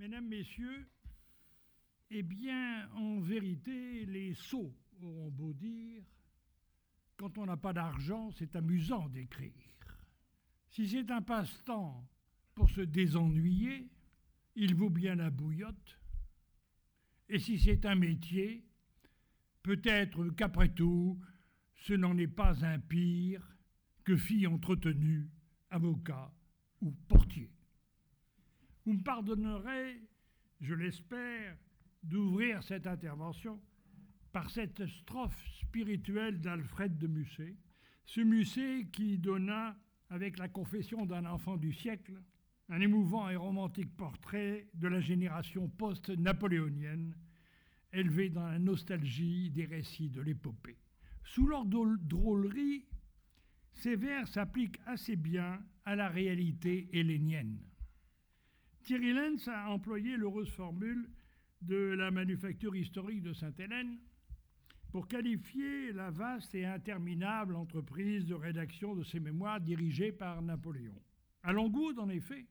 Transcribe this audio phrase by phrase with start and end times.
[0.00, 0.88] Mesdames, Messieurs,
[2.10, 6.02] eh bien, en vérité, les sots auront beau dire,
[7.18, 9.52] quand on n'a pas d'argent, c'est amusant d'écrire.
[10.70, 12.08] Si c'est un passe-temps
[12.54, 13.90] pour se désennuyer,
[14.56, 16.00] il vaut bien la bouillotte.
[17.28, 18.64] Et si c'est un métier,
[19.62, 21.20] peut-être qu'après tout,
[21.74, 23.54] ce n'en est pas un pire
[24.04, 25.28] que fille entretenue,
[25.68, 26.32] avocat
[26.80, 27.52] ou portier.
[28.90, 30.02] Vous me pardonnerez,
[30.60, 31.56] je l'espère,
[32.02, 33.60] d'ouvrir cette intervention
[34.32, 37.54] par cette strophe spirituelle d'Alfred de Musset,
[38.04, 42.20] ce Musset qui donna, avec la confession d'un enfant du siècle,
[42.68, 47.14] un émouvant et romantique portrait de la génération post-napoléonienne,
[47.92, 50.80] élevée dans la nostalgie des récits de l'épopée.
[51.22, 52.88] Sous leur drôlerie,
[53.72, 57.69] ces vers s'appliquent assez bien à la réalité hélénienne.
[58.82, 61.08] Thierry Lenz a employé l'heureuse formule
[61.60, 63.98] de la manufacture historique de Sainte-Hélène
[64.90, 70.94] pour qualifier la vaste et interminable entreprise de rédaction de ses mémoires dirigée par Napoléon.
[71.42, 72.46] À Longwood, en effet,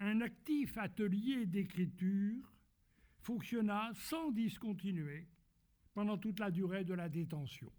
[0.00, 2.52] un actif atelier d'écriture
[3.20, 5.26] fonctionna sans discontinuer
[5.94, 7.72] pendant toute la durée de la détention.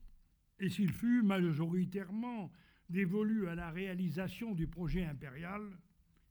[0.59, 2.52] Et s'il fut majoritairement
[2.89, 5.61] dévolu à la réalisation du projet impérial,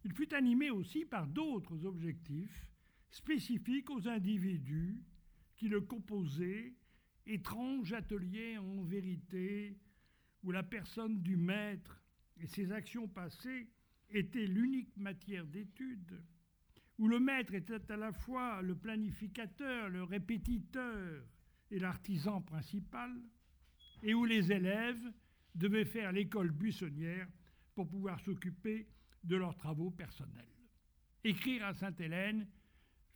[0.04, 2.70] il fut animé aussi par d'autres objectifs
[3.10, 5.02] spécifiques aux individus
[5.56, 6.74] qui le composaient,
[7.26, 9.78] étrange atelier en vérité,
[10.42, 12.02] où la personne du maître
[12.38, 13.68] et ses actions passées
[14.10, 16.22] étaient l'unique matière d'étude,
[16.98, 21.24] où le maître était à la fois le planificateur, le répétiteur
[21.70, 23.10] et l'artisan principal,
[24.02, 25.12] et où les élèves
[25.54, 27.28] devaient faire l'école buissonnière
[27.74, 28.86] pour pouvoir s'occuper
[29.24, 30.44] de leurs travaux personnels.
[31.24, 32.46] Écrire à Sainte-Hélène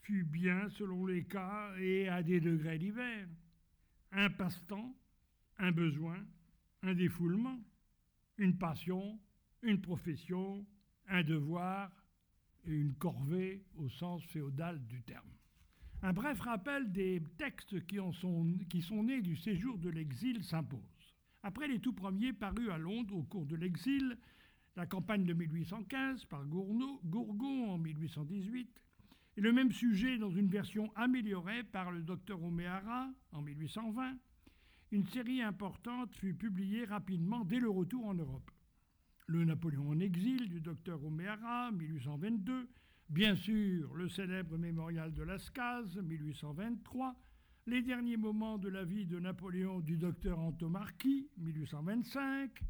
[0.00, 3.28] fut bien selon les cas et à des degrés divers.
[4.12, 4.94] Un passe-temps,
[5.58, 6.16] un besoin,
[6.82, 7.60] un défoulement,
[8.38, 9.18] une passion,
[9.62, 10.64] une profession,
[11.08, 11.90] un devoir
[12.66, 15.28] et une corvée au sens féodal du terme.
[16.02, 20.80] Un bref rappel des textes qui, sont, qui sont nés du séjour de l'exil s'impose.
[21.42, 24.16] Après les tout premiers parus à Londres au cours de l'exil,
[24.78, 28.80] la campagne de 1815 par Gourgon en 1818,
[29.36, 34.16] et le même sujet dans une version améliorée par le docteur Oméhara en 1820,
[34.92, 38.52] une série importante fut publiée rapidement dès le retour en Europe.
[39.26, 42.68] Le Napoléon en exil du docteur Oméhara, 1822,
[43.08, 47.16] bien sûr le célèbre mémorial de Lascaz, 1823,
[47.66, 52.62] les derniers moments de la vie de Napoléon du docteur Antomarchi, 1825,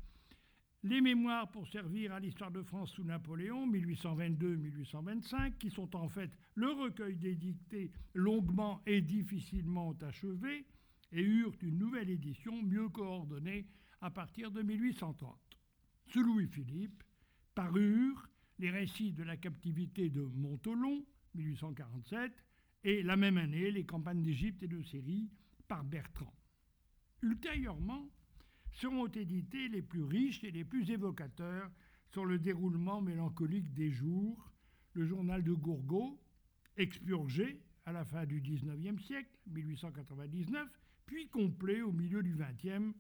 [0.85, 6.31] les mémoires pour servir à l'histoire de France sous Napoléon, 1822-1825, qui sont en fait
[6.55, 10.67] le recueil des dictées longuement et difficilement achevées,
[11.13, 13.67] et eurent une nouvelle édition mieux coordonnée
[14.01, 15.37] à partir de 1830.
[16.07, 17.03] Sous Louis-Philippe
[17.55, 18.29] parurent
[18.59, 22.33] les récits de la captivité de Montolon, 1847,
[22.85, 25.29] et la même année les campagnes d'Égypte et de Syrie
[25.67, 26.33] par Bertrand.
[27.23, 28.09] Ultérieurement,
[28.73, 31.71] seront édités les plus riches et les plus évocateurs
[32.09, 34.51] sur le déroulement mélancolique des jours,
[34.95, 36.19] le journal de Gourgaud,
[36.77, 40.69] expurgé à la fin du XIXe siècle, 1899,
[41.07, 42.95] puis complet au milieu du XXe,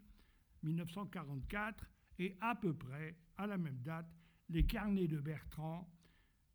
[0.62, 1.85] 1944,
[2.19, 4.11] et à peu près à la même date,
[4.49, 5.89] les carnets de Bertrand,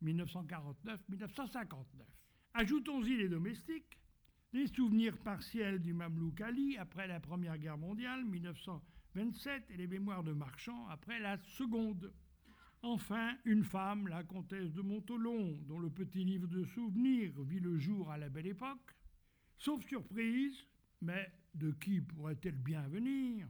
[0.02, 1.76] 1949-1959.
[2.54, 3.98] Ajoutons-y les domestiques,
[4.52, 8.24] les souvenirs partiels du Mamelouk Ali après la Première Guerre mondiale,
[9.14, 12.12] 1927, et les mémoires de Marchand après la Seconde.
[12.82, 17.78] Enfin, une femme, la comtesse de Montolon, dont le petit livre de souvenirs vit le
[17.78, 18.94] jour à la belle époque.
[19.56, 20.66] Sauf surprise,
[21.00, 23.48] mais de qui pourrait-elle bien venir?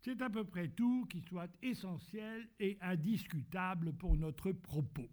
[0.00, 5.10] C'est à peu près tout qui soit essentiel et indiscutable pour notre propos.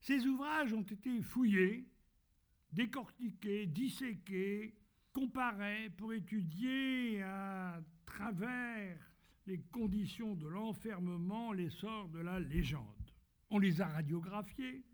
[0.00, 1.88] Ces ouvrages ont été fouillés
[2.72, 4.74] décortiquer, disséquer,
[5.16, 8.98] comparer pour étudier à travers
[9.46, 12.84] les conditions de l'enfermement l'essor de la légende.
[13.48, 14.84] On les a radiographiés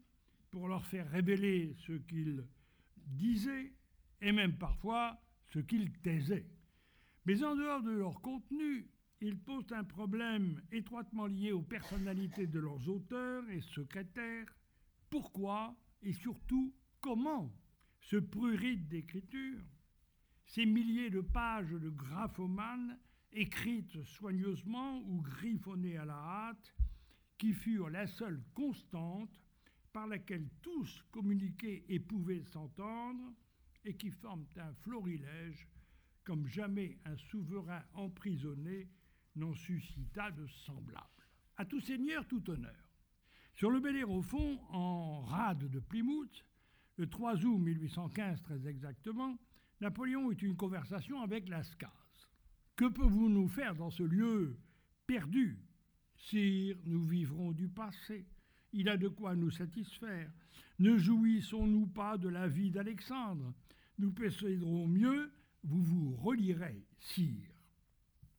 [0.52, 2.46] pour leur faire révéler ce qu'ils
[2.98, 3.72] disaient
[4.20, 6.46] et même parfois ce qu'ils taisaient.
[7.26, 8.88] Mais en dehors de leur contenu,
[9.20, 14.54] ils posent un problème étroitement lié aux personnalités de leurs auteurs et secrétaires.
[15.10, 17.52] Pourquoi et surtout comment
[18.02, 19.58] ce prurite d'écriture,
[20.46, 22.98] ces milliers de pages de graphomanes
[23.32, 26.74] écrites soigneusement ou griffonnées à la hâte,
[27.38, 29.40] qui furent la seule constante
[29.92, 33.32] par laquelle tous communiquaient et pouvaient s'entendre,
[33.84, 35.66] et qui forment un florilège
[36.24, 38.88] comme jamais un souverain emprisonné
[39.34, 41.08] n'en suscita de semblable.
[41.56, 42.88] À tout seigneur, tout honneur.
[43.54, 46.44] Sur le Bellérophon, en rade de Plymouth,
[46.96, 49.36] le 3 août 1815 très exactement,
[49.82, 51.90] Napoléon eut une conversation avec Lascaz.
[52.76, 54.56] Que pouvez-vous nous faire dans ce lieu
[55.08, 55.58] perdu?
[56.14, 58.24] Sire, nous vivrons du passé.
[58.72, 60.30] Il a de quoi nous satisfaire.
[60.78, 63.52] Ne jouissons-nous pas de la vie d'Alexandre?
[63.98, 65.32] Nous posséderons mieux,
[65.64, 67.50] vous vous relirez, sire.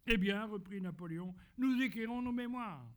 [0.07, 2.90] Eh bien, reprit Napoléon, nous écrirons nos mémoires.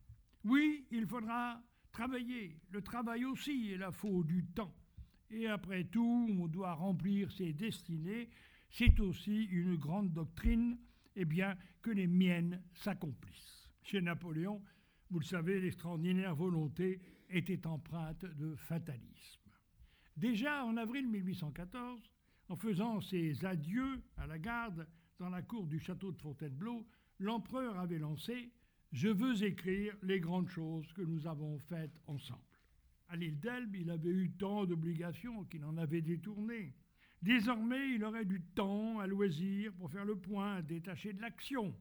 [0.45, 1.61] Oui, il faudra
[1.91, 2.61] travailler.
[2.69, 4.73] Le travail aussi est la faute du temps.
[5.29, 8.29] Et après tout, on doit remplir ses destinées.
[8.69, 10.77] C'est aussi une grande doctrine,
[11.15, 13.69] eh bien, que les miennes s'accomplissent.
[13.81, 14.61] Chez Napoléon,
[15.09, 19.41] vous le savez, l'extraordinaire volonté était empreinte de fatalisme.
[20.15, 22.09] Déjà en avril 1814,
[22.49, 24.87] en faisant ses adieux à la garde
[25.19, 26.85] dans la cour du château de Fontainebleau,
[27.19, 28.51] l'empereur avait lancé
[28.91, 32.46] Je veux écrire les grandes choses que nous avons faites ensemble.
[33.09, 36.73] À l'île d'Elbe, il avait eu tant d'obligations qu'il en avait détourné.
[37.21, 41.73] Désormais, il aurait du temps à loisir pour faire le point, détaché de l'action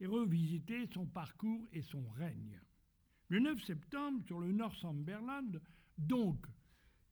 [0.00, 2.60] et revisiter son parcours et son règne.
[3.28, 5.60] Le 9 septembre, sur le Northumberland,
[5.98, 6.46] donc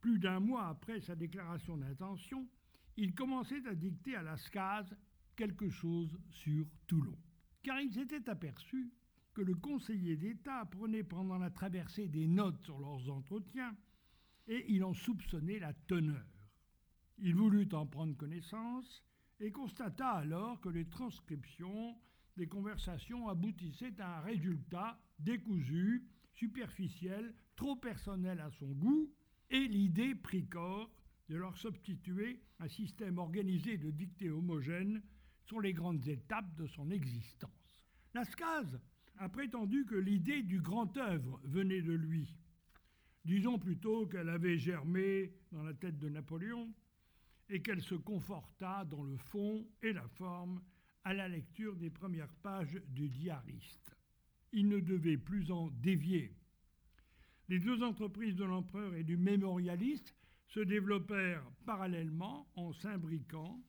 [0.01, 2.49] plus d'un mois après sa déclaration d'intention,
[2.97, 4.97] il commençait à dicter à Lascaz
[5.37, 7.17] quelque chose sur Toulon.
[7.63, 8.91] Car il s'était aperçu
[9.39, 13.77] que le conseiller d'État prenait pendant la traversée des notes sur leurs entretiens
[14.49, 16.27] et il en soupçonnait la teneur.
[17.19, 19.05] Il voulut en prendre connaissance
[19.39, 21.97] et constata alors que les transcriptions
[22.37, 26.05] des conversations aboutissaient à un résultat décousu,
[26.35, 29.09] superficiel, trop personnel à son goût,
[29.51, 30.91] et l'idée prit corps
[31.29, 35.01] de leur substituer un système organisé de dictées homogènes
[35.45, 37.87] sur les grandes étapes de son existence.
[39.19, 42.37] A prétendu que l'idée du grand œuvre venait de lui.
[43.25, 46.73] Disons plutôt qu'elle avait germé dans la tête de Napoléon
[47.49, 50.63] et qu'elle se conforta dans le fond et la forme
[51.05, 53.97] à la lecture des premières pages du diariste.
[54.53, 56.33] Il ne devait plus en dévier.
[57.49, 60.15] Les deux entreprises de l'empereur et du mémorialiste
[60.47, 63.63] se développèrent parallèlement en s'imbriquant.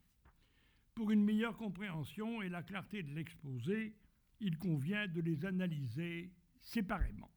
[0.96, 3.96] Pour une meilleure compréhension et la clarté de l'exposé,
[4.40, 6.32] il convient de les analyser
[6.62, 7.32] séparément.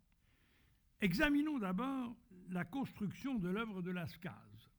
[1.00, 2.16] Examinons d'abord
[2.50, 4.70] la construction de l'œuvre de Lascaz.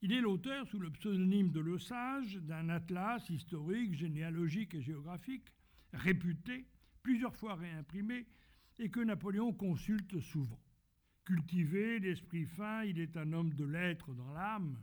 [0.00, 5.52] Il est l'auteur, sous le pseudonyme de Le Sage, d'un atlas historique, généalogique et géographique,
[5.92, 6.66] réputé,
[7.02, 8.26] plusieurs fois réimprimé,
[8.78, 10.60] et que Napoléon consulte souvent.
[11.24, 14.78] Cultivé, d'esprit fin, il est un homme de lettres dans l'âme.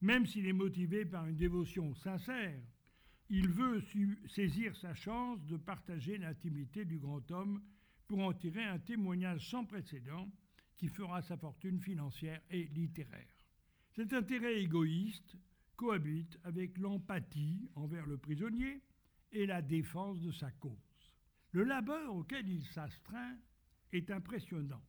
[0.00, 2.62] Même s'il est motivé par une dévotion sincère,
[3.30, 3.82] il veut
[4.26, 7.62] saisir sa chance de partager l'intimité du grand homme
[8.06, 10.30] pour en tirer un témoignage sans précédent
[10.76, 13.46] qui fera sa fortune financière et littéraire.
[13.92, 15.36] Cet intérêt égoïste
[15.76, 18.82] cohabite avec l'empathie envers le prisonnier
[19.32, 21.12] et la défense de sa cause.
[21.52, 23.36] Le labeur auquel il s'astreint
[23.92, 24.82] est impressionnant.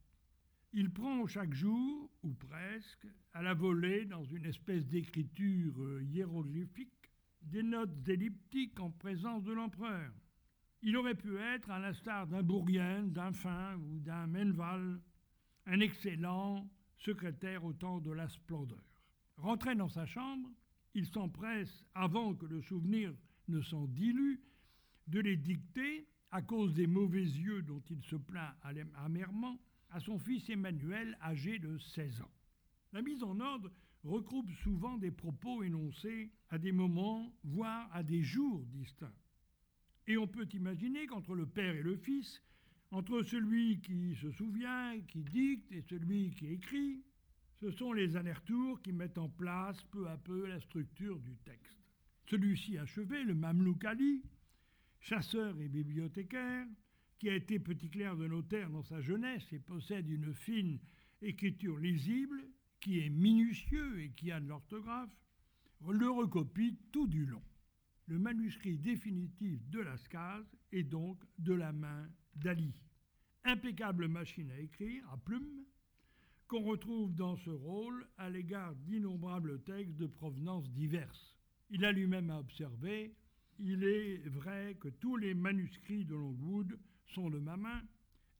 [0.73, 6.94] Il prend chaque jour, ou presque, à la volée dans une espèce d'écriture euh, hiéroglyphique,
[7.45, 10.11] des notes elliptiques en présence de l'empereur.
[10.81, 14.99] Il aurait pu être, à l'instar d'un Bourguin, d'un Fin ou d'un Menval,
[15.65, 18.83] un excellent secrétaire au temps de la splendeur.
[19.37, 20.49] Rentré dans sa chambre,
[20.93, 23.13] il s'empresse, avant que le souvenir
[23.47, 24.39] ne s'en dilue,
[25.07, 28.53] de les dicter, à cause des mauvais yeux dont il se plaint
[28.95, 29.59] amèrement,
[29.91, 32.31] à son fils Emmanuel, âgé de 16 ans.
[32.91, 33.71] La mise en ordre
[34.05, 39.13] regroupe souvent des propos énoncés à des moments, voire à des jours distincts.
[40.07, 42.41] Et on peut imaginer qu'entre le père et le fils,
[42.91, 47.03] entre celui qui se souvient, qui dicte, et celui qui écrit,
[47.55, 51.79] ce sont les allers-retours qui mettent en place peu à peu la structure du texte.
[52.27, 54.23] Celui-ci achevé, le Mamelouk Ali,
[54.99, 56.67] chasseur et bibliothécaire,
[57.17, 60.79] qui a été petit clerc de notaire dans sa jeunesse et possède une fine
[61.21, 62.43] écriture lisible,
[62.85, 65.17] qui est minutieux et qui a de l'orthographe,
[65.89, 67.41] le recopie tout du long.
[68.05, 72.75] Le manuscrit définitif de Lascaz est donc de la main d'Ali.
[73.43, 75.65] Impeccable machine à écrire, à plume,
[76.47, 81.35] qu'on retrouve dans ce rôle à l'égard d'innombrables textes de provenance diverses.
[81.71, 83.15] Il a lui-même observé
[83.57, 86.77] il est vrai que tous les manuscrits de Longwood
[87.15, 87.81] sont de ma main,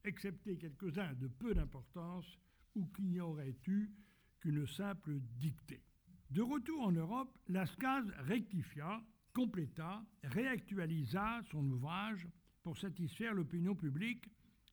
[0.04, 2.38] excepté quelques-uns de peu d'importance
[2.76, 3.90] ou qu'il n'y aurait eu
[4.40, 5.82] qu'une simple dictée.
[6.30, 9.00] De retour en Europe, Lascaz rectifia,
[9.32, 12.26] compléta, réactualisa son ouvrage
[12.62, 14.28] pour satisfaire l'opinion publique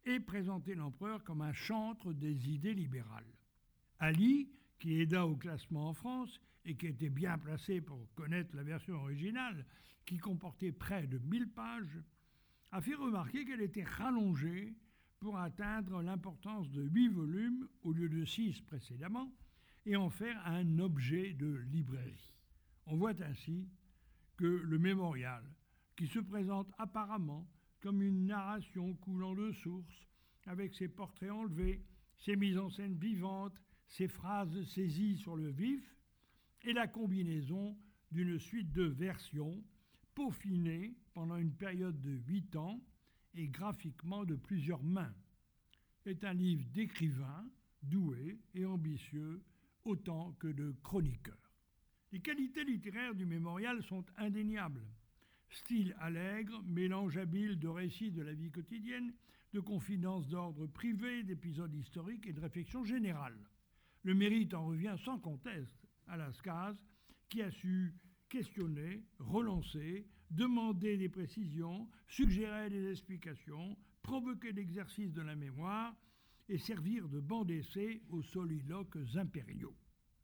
[0.06, 3.32] et présenter l'empereur comme un chantre des idées libérales.
[4.00, 8.64] Ali, qui aida au classement en France et qui était bien placé pour connaître la
[8.64, 9.66] version originale,
[10.06, 12.00] qui comportait près de 1000 pages,
[12.72, 14.74] a fait remarquer qu'elle était rallongée
[15.20, 19.32] pour atteindre l'importance de huit volumes au lieu de six précédemment
[19.86, 22.34] et en faire un objet de librairie.
[22.86, 23.68] On voit ainsi
[24.38, 25.44] que le mémorial,
[25.96, 27.48] qui se présente apparemment
[27.82, 30.08] comme une narration coulant de source,
[30.46, 31.84] avec ses portraits enlevés,
[32.18, 35.84] ses mises en scène vivantes, ses phrases saisies sur le vif,
[36.64, 37.78] est la combinaison
[38.12, 39.62] d'une suite de versions
[40.16, 42.82] peaufinées pendant une période de huit ans
[43.36, 45.14] et graphiquement de plusieurs mains.
[46.06, 47.46] est un livre d'écrivain,
[47.82, 49.42] doué et ambitieux,
[49.86, 51.38] autant que de chroniqueur.
[52.12, 54.86] Les qualités littéraires du mémorial sont indéniables.
[55.50, 59.14] Style allègre, mélange habile de récits de la vie quotidienne,
[59.54, 63.38] de confidences d'ordre privé, d'épisodes historiques et de réflexions générales.
[64.04, 66.76] Le mérite en revient sans conteste à Lascaz,
[67.30, 67.94] qui a su
[68.30, 75.96] questionner, relancer, demander des précisions, suggérer des explications, provoquer l'exercice de la mémoire
[76.50, 79.76] et servir de banc d'essai aux soliloques impériaux.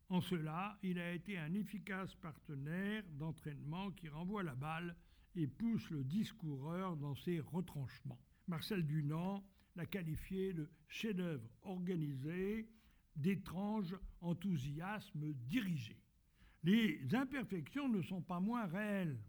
[0.09, 4.95] En cela, il a été un efficace partenaire d'entraînement qui renvoie la balle
[5.35, 8.19] et pousse le discoureur dans ses retranchements.
[8.47, 9.43] Marcel Dunant
[9.75, 12.67] l'a qualifié de chef-d'œuvre organisé,
[13.15, 16.01] d'étrange enthousiasme dirigé.
[16.63, 19.19] Les imperfections ne sont pas moins réelles.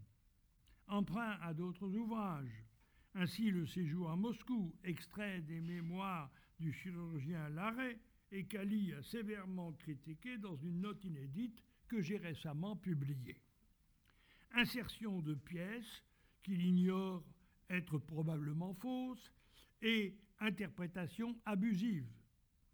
[0.87, 2.65] Emprunt à d'autres ouvrages.
[3.13, 6.31] Ainsi, le séjour à Moscou, extrait des mémoires
[6.61, 7.97] du chirurgien Larrey,
[8.31, 13.41] et qu'Ali a sévèrement critiqué dans une note inédite que j'ai récemment publiée.
[14.53, 16.03] Insertion de pièces
[16.43, 17.25] qu'il ignore
[17.69, 19.33] être probablement fausses
[19.81, 22.07] et interprétation abusive.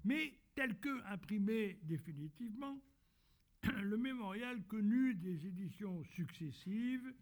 [0.03, 2.79] Mais tel que imprimé définitivement,
[3.63, 7.13] le mémorial connu des éditions successives,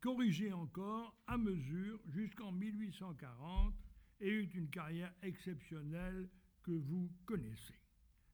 [0.00, 3.74] corrigé encore à mesure jusqu'en 1840
[4.20, 6.28] et eut une carrière exceptionnelle
[6.62, 7.78] que vous connaissez.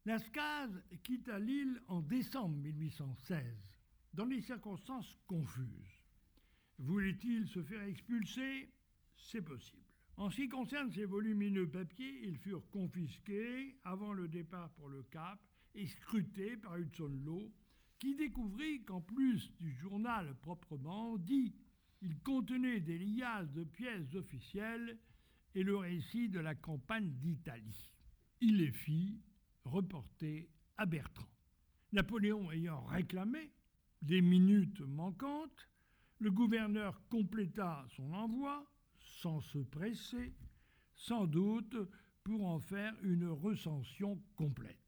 [0.04, 0.70] Lascaz
[1.02, 3.44] quitta l'île en décembre 1816,
[4.12, 6.02] dans des circonstances confuses.
[6.78, 8.70] Voulait-il se faire expulser?
[9.16, 9.82] C'est possible.
[10.16, 15.02] En ce qui concerne ces volumineux papiers, ils furent confisqués avant le départ pour le
[15.04, 15.40] Cap
[15.74, 17.50] et scruté par Hudson Law,
[17.98, 21.54] qui découvrit qu'en plus du journal proprement dit,
[22.02, 24.98] il contenait des liasses de pièces officielles
[25.54, 27.90] et le récit de la campagne d'Italie.
[28.40, 29.20] Il les fit
[29.64, 31.28] reporter à Bertrand.
[31.92, 33.52] Napoléon ayant réclamé
[34.02, 35.68] des minutes manquantes,
[36.18, 38.66] le gouverneur compléta son envoi
[38.98, 40.34] sans se presser,
[40.94, 41.76] sans doute
[42.22, 44.78] pour en faire une recension complète.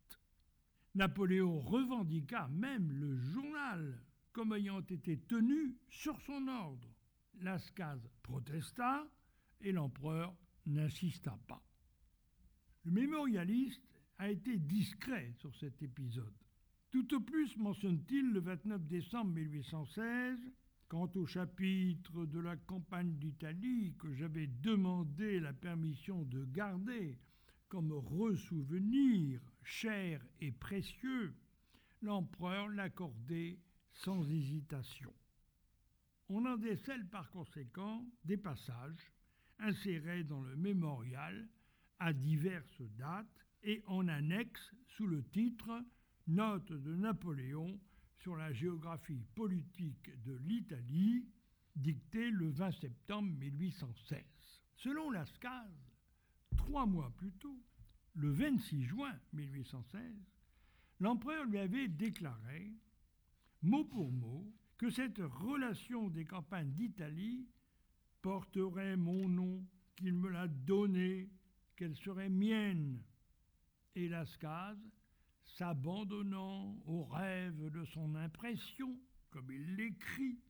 [0.95, 6.89] Napoléon revendiqua même le journal comme ayant été tenu sur son ordre.
[7.41, 9.07] Lascaz protesta
[9.61, 10.35] et l'empereur
[10.67, 11.63] n'insista pas.
[12.85, 13.83] Le mémorialiste
[14.19, 16.35] a été discret sur cet épisode.
[16.91, 20.39] Tout au plus mentionne-t-il le 29 décembre 1816,
[20.89, 27.19] quant au chapitre de la campagne d'Italie que j'avais demandé la permission de garder
[27.69, 31.35] comme ressouvenir cher et précieux,
[32.03, 33.59] l'empereur l'accordait
[33.93, 35.13] sans hésitation.
[36.29, 39.13] On en décèle par conséquent des passages
[39.59, 41.49] insérés dans le mémorial
[41.99, 45.85] à diverses dates et en annexe sous le titre
[46.27, 47.79] Note de Napoléon
[48.19, 51.25] sur la géographie politique de l'Italie,
[51.77, 54.19] dictée le 20 septembre 1816.
[54.77, 55.71] Selon Lascaz,
[56.57, 57.59] trois mois plus tôt,
[58.15, 60.01] le 26 juin 1816,
[61.01, 62.73] l'empereur lui avait déclaré,
[63.63, 67.47] mot pour mot, que cette relation des campagnes d'Italie
[68.27, 69.65] porterait mon nom,
[69.95, 71.31] qu'il me l'a donné,
[71.77, 73.01] qu'elle serait mienne.
[73.95, 74.77] Et Lascaz,
[75.45, 78.99] s'abandonnant au rêve de son impression,
[79.31, 80.41] comme il l'écrit,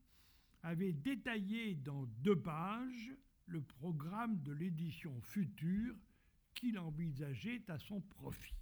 [0.63, 3.13] avait détaillé dans deux pages
[3.45, 5.95] le programme de l'édition future
[6.55, 8.57] qu'il envisageait à son profit.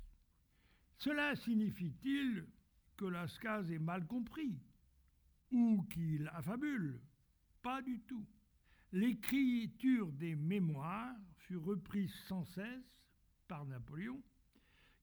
[0.98, 2.48] Cela signifie-t-il
[2.96, 4.58] que Lascaz est mal compris
[5.52, 7.00] ou qu'il affabule?
[7.62, 8.26] Pas du tout.
[8.94, 13.02] L'écriture des mémoires fut reprise sans cesse
[13.48, 14.22] par Napoléon,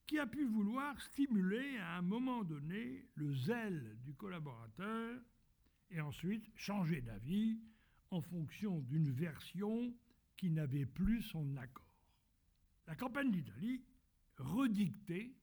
[0.06, 5.20] qui a pu vouloir stimuler à un moment donné le zèle du collaborateur
[5.90, 7.60] et ensuite changer d'avis
[8.10, 9.94] en fonction d'une version
[10.38, 11.94] qui n'avait plus son accord.
[12.86, 13.84] La campagne d'Italie,
[14.38, 15.36] redictée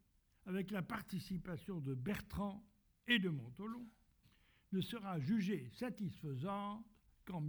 [0.47, 2.65] avec la participation de Bertrand
[3.07, 3.87] et de Montolon,
[4.71, 6.83] ne sera jugée satisfaisante
[7.25, 7.41] qu'en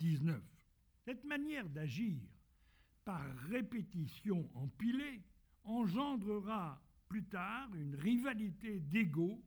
[0.00, 0.42] 1819.
[1.04, 2.20] Cette manière d'agir
[3.04, 5.22] par répétition empilée
[5.64, 9.42] engendrera plus tard une rivalité d'ego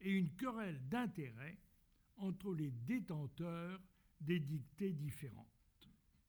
[0.00, 1.58] et une querelle d'intérêts
[2.16, 3.80] entre les détenteurs
[4.20, 5.46] des dictées différentes.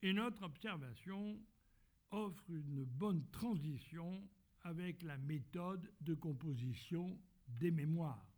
[0.02, 1.40] Et notre observation
[2.12, 4.28] offre une bonne transition
[4.64, 8.29] avec la méthode de composition des mémoires.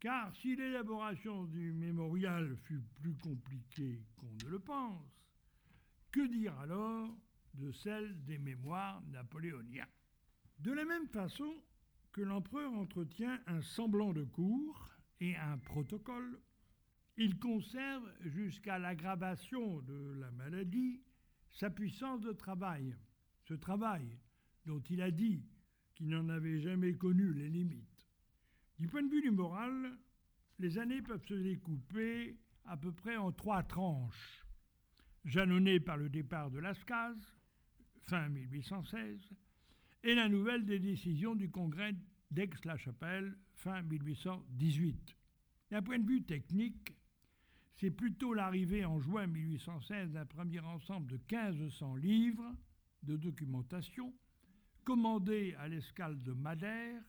[0.00, 5.04] Car si l'élaboration du mémorial fut plus compliquée qu'on ne le pense,
[6.10, 7.14] que dire alors
[7.52, 9.86] de celle des mémoires napoléoniens?
[10.58, 11.54] De la même façon
[12.12, 14.88] que l'empereur entretient un semblant de cours
[15.20, 16.40] et un protocole,
[17.18, 21.02] il conserve jusqu'à l'aggravation de la maladie
[21.50, 22.96] sa puissance de travail,
[23.42, 24.18] ce travail
[24.64, 25.44] dont il a dit
[25.94, 27.89] qu'il n'en avait jamais connu les limites.
[28.80, 29.92] Du point de vue du moral,
[30.58, 34.42] les années peuvent se découper à peu près en trois tranches,
[35.26, 37.14] jalonnées par le départ de Lascaz,
[38.06, 39.20] fin 1816,
[40.02, 41.94] et la nouvelle des décisions du congrès
[42.30, 45.14] d'Aix-la-Chapelle, fin 1818.
[45.70, 46.96] D'un point de vue technique,
[47.74, 52.56] c'est plutôt l'arrivée en juin 1816 d'un premier ensemble de 1500 livres
[53.02, 54.14] de documentation
[54.84, 57.02] commandés à l'escale de Madère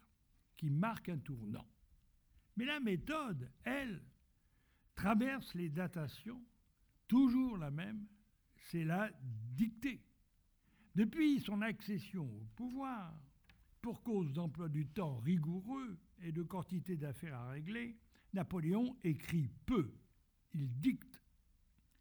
[0.58, 1.68] qui marque un tournant.
[2.58, 4.02] Mais la méthode, elle,
[4.96, 6.44] traverse les datations,
[7.08, 8.06] toujours la même,
[8.56, 9.10] c'est la
[9.56, 10.04] dictée.
[10.96, 13.14] Depuis son accession au pouvoir,
[13.82, 17.98] pour cause d'emploi du temps rigoureux et de quantité d'affaires à régler,
[18.34, 19.92] Napoléon écrit peu.
[20.54, 21.22] Il dicte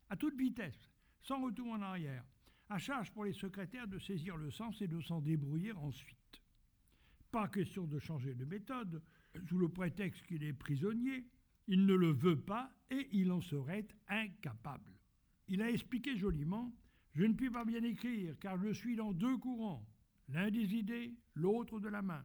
[0.08, 0.90] à toute vitesse,
[1.22, 2.24] sans retour en arrière,
[2.68, 6.19] à charge pour les secrétaires de saisir le sens et de s'en débrouiller ensuite.
[7.30, 9.02] Pas question de changer de méthode,
[9.48, 11.24] sous le prétexte qu'il est prisonnier,
[11.68, 14.90] il ne le veut pas et il en serait incapable.
[15.46, 16.72] Il a expliqué joliment
[17.12, 19.86] Je ne puis pas bien écrire car je suis dans deux courants,
[20.28, 22.24] l'un des idées, l'autre de la main.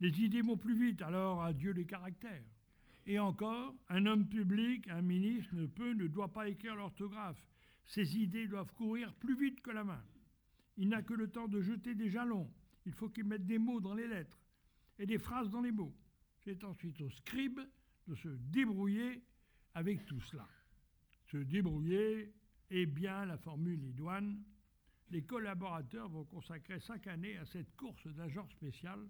[0.00, 2.44] Les idées vont plus vite, alors adieu les caractères.
[3.06, 7.42] Et encore, un homme public, un ministre ne peut, ne doit pas écrire l'orthographe.
[7.86, 10.02] Ses idées doivent courir plus vite que la main.
[10.76, 12.50] Il n'a que le temps de jeter des jalons.
[12.86, 14.38] Il faut qu'il mette des mots dans les lettres
[14.98, 15.94] et des phrases dans les mots.
[16.44, 17.60] C'est ensuite au scribe
[18.06, 19.22] de se débrouiller
[19.74, 20.48] avec tout cela.
[21.26, 22.32] Se débrouiller
[22.70, 24.40] est bien la formule idoine.
[25.10, 29.00] Les collaborateurs vont consacrer chaque année à cette course d'un genre spécial,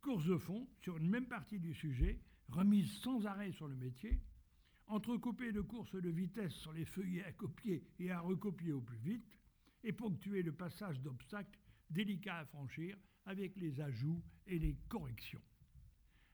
[0.00, 4.18] course de fond sur une même partie du sujet, remise sans arrêt sur le métier,
[4.86, 8.98] entrecoupée de courses de vitesse sur les feuillets à copier et à recopier au plus
[8.98, 9.38] vite,
[9.84, 11.58] et ponctuée de passages d'obstacles
[11.90, 15.42] délicats à franchir avec les ajouts et les corrections.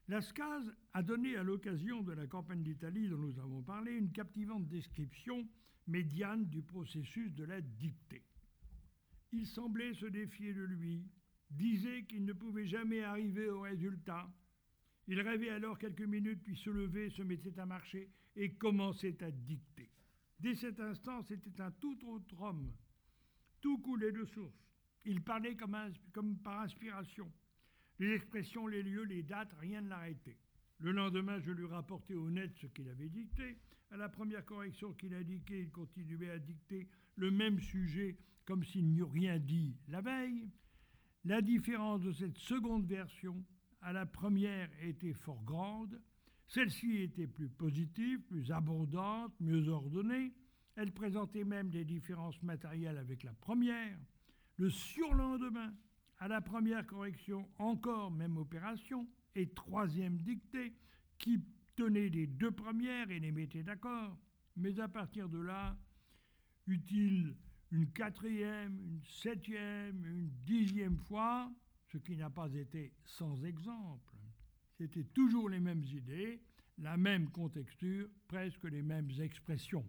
[0.09, 4.69] Lascaz a donné à l'occasion de la campagne d'Italie dont nous avons parlé une captivante
[4.69, 5.49] description
[5.89, 8.25] médiane du processus de la dictée.
[9.33, 11.05] Il semblait se défier de lui,
[11.51, 14.33] disait qu'il ne pouvait jamais arriver au résultat,
[15.09, 19.31] il rêvait alors quelques minutes, puis se levait, se mettait à marcher et commençait à
[19.31, 19.91] dicter.
[20.39, 22.73] Dès cet instant, c'était un tout autre homme.
[23.61, 24.66] Tout coulait de source.
[25.07, 27.31] Il parlait comme, par inspiration.
[27.99, 30.37] Les expressions, les lieux, les dates, rien ne l'arrêtait.
[30.79, 33.57] Le lendemain, je lui rapportais au net ce qu'il avait dicté.
[33.91, 38.87] À la première correction qu'il indiquait, il continuait à dicter le même sujet comme s'il
[38.89, 40.51] n'y eût rien dit la veille.
[41.25, 43.43] La différence de cette seconde version
[43.81, 46.01] à la première était fort grande,
[46.49, 50.33] celle-ci était plus positive, plus abondante, mieux ordonnée,
[50.77, 53.99] elle présentait même des différences matérielles avec la première.
[54.57, 55.75] Le surlendemain,
[56.19, 60.73] à la première correction, encore même opération, et troisième dictée,
[61.19, 61.43] qui
[61.75, 64.17] tenait les deux premières et les mettait d'accord.
[64.57, 65.77] Mais à partir de là,
[66.67, 67.37] eut-il
[67.71, 71.53] une quatrième, une septième, une dixième fois,
[71.93, 74.15] ce qui n'a pas été sans exemple.
[74.79, 76.43] C'était toujours les mêmes idées,
[76.79, 79.87] la même contexture, presque les mêmes expressions.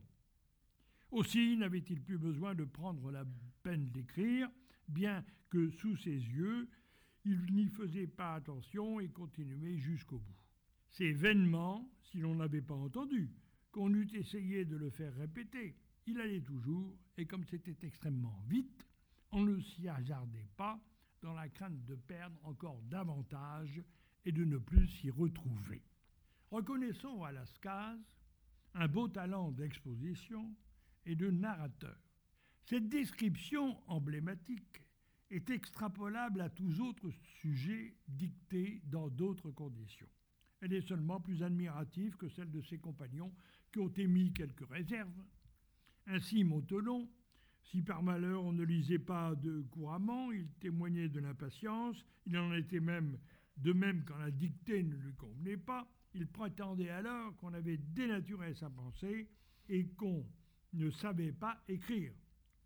[1.11, 3.23] Aussi n'avait-il plus besoin de prendre la
[3.75, 4.49] d'écrire,
[4.87, 6.69] bien que sous ses yeux,
[7.25, 10.35] il n'y faisait pas attention et continuait jusqu'au bout.
[10.91, 13.29] C'est vainement, si l'on n'avait pas entendu,
[13.71, 15.75] qu'on eût essayé de le faire répéter.
[16.05, 18.87] Il allait toujours, et comme c'était extrêmement vite,
[19.31, 20.79] on ne s'y hasardait pas
[21.21, 23.81] dans la crainte de perdre encore davantage
[24.25, 25.81] et de ne plus s'y retrouver.
[26.49, 27.99] Reconnaissons à Lascaz
[28.73, 30.55] un beau talent d'exposition
[31.05, 32.06] et de narrateur.
[32.69, 34.83] Cette description emblématique
[35.31, 40.09] est extrapolable à tous autres sujets dictés dans d'autres conditions.
[40.59, 43.31] Elle est seulement plus admirative que celle de ses compagnons
[43.71, 45.23] qui ont émis quelques réserves.
[46.07, 47.09] Ainsi, Montelon,
[47.61, 52.53] si par malheur on ne lisait pas de couramment, il témoignait de l'impatience, il en
[52.53, 53.17] était même
[53.55, 58.53] de même quand la dictée ne lui convenait pas, il prétendait alors qu'on avait dénaturé
[58.55, 59.29] sa pensée
[59.69, 60.25] et qu'on
[60.73, 62.11] ne savait pas écrire.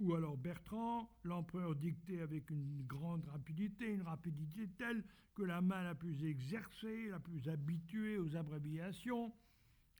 [0.01, 5.03] Ou alors Bertrand, l'empereur dictait avec une grande rapidité, une rapidité telle
[5.35, 9.31] que la main la plus exercée, la plus habituée aux abréviations,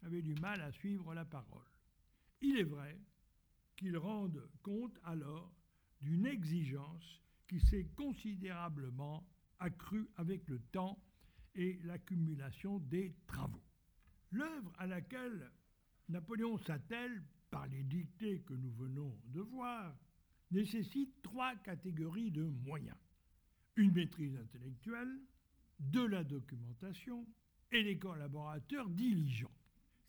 [0.01, 1.69] avait du mal à suivre la parole.
[2.41, 2.99] Il est vrai
[3.77, 5.53] qu'ils rendent compte alors
[6.01, 9.23] d'une exigence qui s'est considérablement
[9.59, 10.97] accrue avec le temps
[11.53, 13.61] et l'accumulation des travaux.
[14.31, 15.51] L'œuvre à laquelle
[16.09, 19.95] Napoléon s'attelle par les dictées que nous venons de voir,
[20.49, 22.97] nécessite trois catégories de moyens.
[23.75, 25.19] Une maîtrise intellectuelle,
[25.79, 27.27] de la documentation
[27.71, 29.55] et des collaborateurs diligents.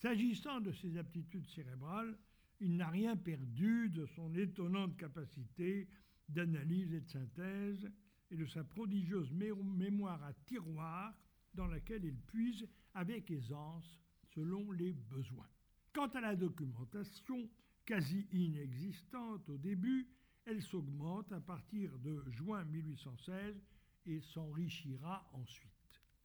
[0.01, 2.17] S'agissant de ses aptitudes cérébrales,
[2.61, 5.89] il n'a rien perdu de son étonnante capacité
[6.29, 7.91] d'analyse et de synthèse
[8.31, 11.15] et de sa prodigieuse mémoire à tiroir
[11.55, 13.99] dans laquelle il puise avec aisance
[14.35, 15.49] selon les besoins.
[15.93, 17.51] Quant à la documentation,
[17.85, 20.09] quasi inexistante au début,
[20.47, 23.63] elle s'augmente à partir de juin 1816
[24.07, 25.71] et s'enrichira ensuite.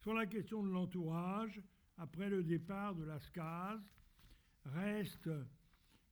[0.00, 1.60] Sur la question de l'entourage,
[1.98, 3.80] après le départ de Lascaz,
[4.64, 5.30] restent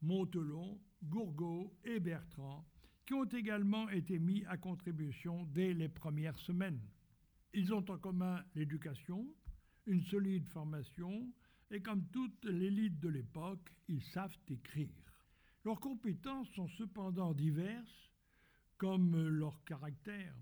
[0.03, 2.69] Montelon, Gourgaud et Bertrand,
[3.07, 6.81] qui ont également été mis à contribution dès les premières semaines.
[7.55, 9.27] Ils ont en commun l'éducation,
[9.87, 11.33] une solide formation,
[11.71, 15.13] et comme toute l'élite de l'époque, ils savent écrire.
[15.65, 18.13] Leurs compétences sont cependant diverses,
[18.79, 20.35] comme leur caractère.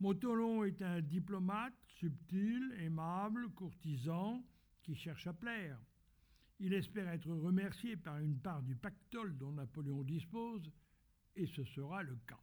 [0.00, 4.44] Montelon est un diplomate subtil, aimable, courtisan,
[4.82, 5.78] qui cherche à plaire.
[6.58, 10.70] Il espère être remercié par une part du pactole dont Napoléon dispose,
[11.36, 12.40] et ce sera le cas.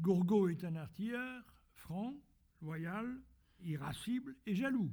[0.00, 2.14] Gourgaud est un artilleur, franc,
[2.62, 3.20] loyal,
[3.60, 4.92] irascible et jaloux,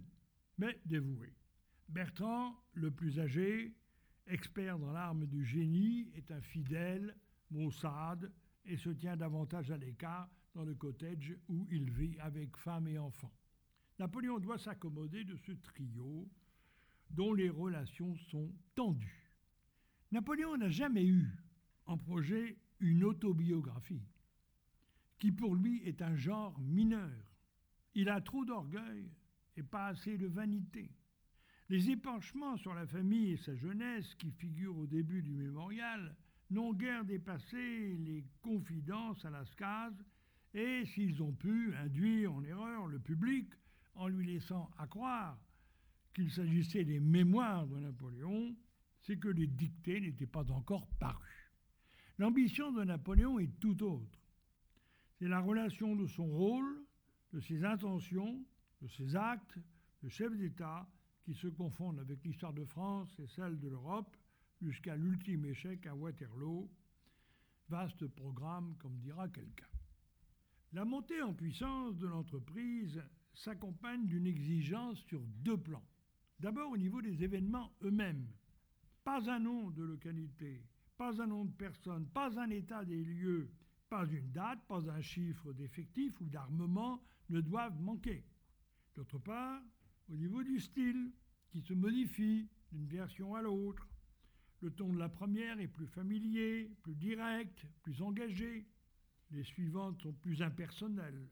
[0.57, 1.33] mais dévoué.
[1.89, 3.73] Bertrand, le plus âgé,
[4.27, 7.15] expert dans l'arme du génie, est un fidèle,
[7.51, 8.31] maussade,
[8.65, 12.97] et se tient davantage à l'écart dans le cottage où il vit avec femme et
[12.97, 13.33] enfants.
[13.99, 16.27] Napoléon doit s'accommoder de ce trio
[17.11, 19.31] dont les relations sont tendues.
[20.11, 21.37] Napoléon n'a jamais eu
[21.85, 24.07] en projet une autobiographie,
[25.17, 27.37] qui pour lui est un genre mineur.
[27.93, 29.11] Il a trop d'orgueil
[29.55, 30.91] et pas assez de vanité.
[31.69, 36.15] Les épanchements sur la famille et sa jeunesse qui figurent au début du mémorial
[36.51, 39.91] n'ont guère dépassé les confidences à Lascaz
[40.53, 43.49] et s'ils ont pu induire en erreur le public
[43.95, 45.39] en lui laissant accroire
[46.13, 48.55] qu'il s'agissait des mémoires de Napoléon,
[49.01, 51.51] c'est que les dictées n'étaient pas encore parues.
[52.19, 54.21] L'ambition de Napoléon est tout autre.
[55.17, 56.85] C'est la relation de son rôle,
[57.33, 58.45] de ses intentions,
[58.81, 59.57] de ses actes
[60.03, 60.87] de chef d'État
[61.25, 64.15] qui se confondent avec l'histoire de France et celle de l'Europe
[64.61, 66.69] jusqu'à l'ultime échec à Waterloo.
[67.67, 69.65] Vaste programme, comme dira quelqu'un.
[70.71, 73.01] La montée en puissance de l'entreprise
[73.33, 75.83] s'accompagne d'une exigence sur deux plans.
[76.39, 78.27] D'abord au niveau des événements eux-mêmes.
[79.03, 80.63] Pas un nom de localité,
[80.95, 83.49] pas un nom de personne, pas un état des lieux,
[83.89, 88.23] pas une date, pas un chiffre d'effectifs ou d'armement ne doivent manquer.
[88.95, 89.61] D'autre part,
[90.11, 91.11] au niveau du style,
[91.49, 93.87] qui se modifie d'une version à l'autre.
[94.61, 98.67] Le ton de la première est plus familier, plus direct, plus engagé.
[99.31, 101.29] Les suivantes sont plus impersonnelles,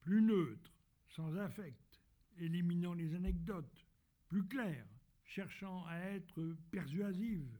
[0.00, 0.72] plus neutres,
[1.08, 2.00] sans affect,
[2.38, 3.86] éliminant les anecdotes,
[4.28, 4.88] plus claires,
[5.24, 7.58] cherchant à être persuasives.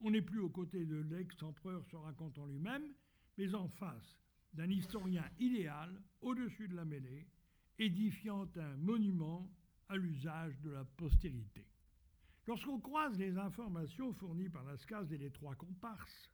[0.00, 2.84] On n'est plus aux côtés de l'ex-empereur se racontant lui-même,
[3.36, 4.20] mais en face
[4.54, 7.28] d'un historien idéal au-dessus de la mêlée,
[7.78, 9.50] édifiant un monument
[9.90, 11.66] à l'usage de la postérité.
[12.46, 16.30] Lorsqu'on croise les informations fournies par Lascaz et les trois comparses,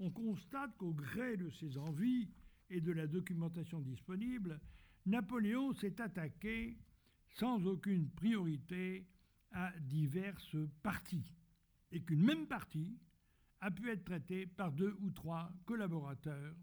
[0.00, 2.28] on constate qu'au gré de ses envies
[2.70, 4.60] et de la documentation disponible,
[5.06, 6.76] Napoléon s'est attaqué
[7.34, 9.06] sans aucune priorité
[9.52, 11.32] à diverses parties,
[11.92, 12.98] et qu'une même partie
[13.60, 16.54] a pu être traitée par deux ou trois collaborateurs,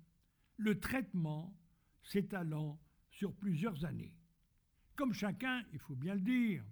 [0.58, 1.58] le traitement
[2.04, 4.14] s'étalant sur plusieurs années.
[4.96, 6.64] Comme chacun, il faut bien le dire,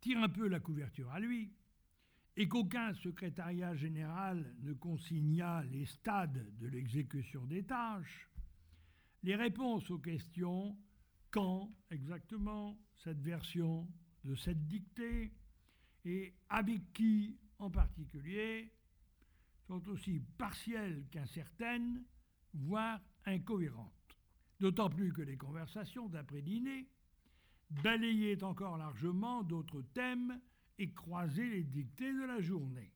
[0.00, 1.52] tire un peu la couverture à lui,
[2.36, 8.28] et qu'aucun secrétariat général ne consigna les stades de l'exécution des tâches,
[9.22, 10.76] les réponses aux questions
[11.30, 13.88] quand exactement cette version
[14.24, 15.32] de cette dictée
[16.04, 18.72] et avec qui en particulier
[19.66, 22.02] sont aussi partielles qu'incertaines,
[22.54, 24.18] voire incohérentes.
[24.60, 26.88] D'autant plus que les conversations d'après-dîner
[27.82, 30.40] balayaient encore largement d'autres thèmes
[30.78, 32.92] et croisaient les dictées de la journée.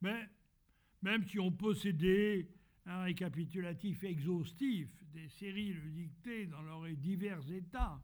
[0.00, 0.28] Mais
[1.02, 2.48] même si on possédait
[2.86, 8.00] un récapitulatif exhaustif des séries de dictées dans leurs divers états,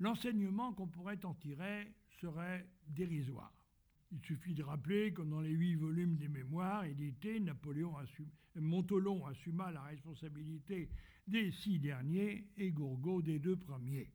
[0.00, 3.52] l'enseignement qu'on pourrait en tirer serait dérisoire.
[4.10, 7.94] Il suffit de rappeler que dans les huit volumes des mémoires édités, Napoléon
[8.56, 10.90] Montelon assuma la responsabilité
[11.26, 14.12] des six derniers et Gourgaud des deux premiers.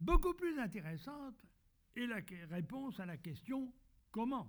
[0.00, 1.44] Beaucoup plus intéressante
[1.96, 3.72] est la réponse à la question
[4.12, 4.48] comment?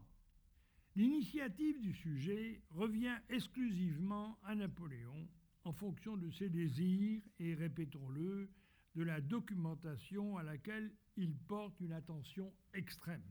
[0.95, 5.27] L'initiative du sujet revient exclusivement à Napoléon
[5.63, 8.49] en fonction de ses désirs et, répétons-le,
[8.95, 13.23] de la documentation à laquelle il porte une attention extrême.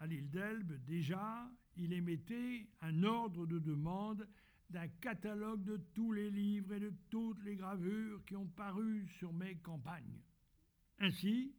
[0.00, 4.26] À l'île d'Elbe, déjà, il émettait un ordre de demande
[4.70, 9.32] d'un catalogue de tous les livres et de toutes les gravures qui ont paru sur
[9.32, 10.20] mes campagnes.
[11.02, 11.52] Ainsi,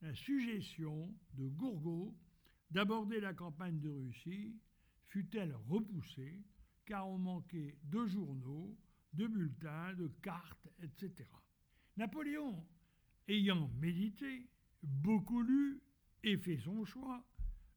[0.00, 2.16] la suggestion de Gourgaud
[2.70, 4.60] d'aborder la campagne de Russie
[5.06, 6.44] fut-elle repoussée
[6.84, 8.78] car on manquait de journaux,
[9.12, 11.28] de bulletins, de cartes, etc.
[11.96, 12.64] Napoléon,
[13.26, 14.48] ayant médité,
[14.84, 15.82] beaucoup lu
[16.22, 17.26] et fait son choix,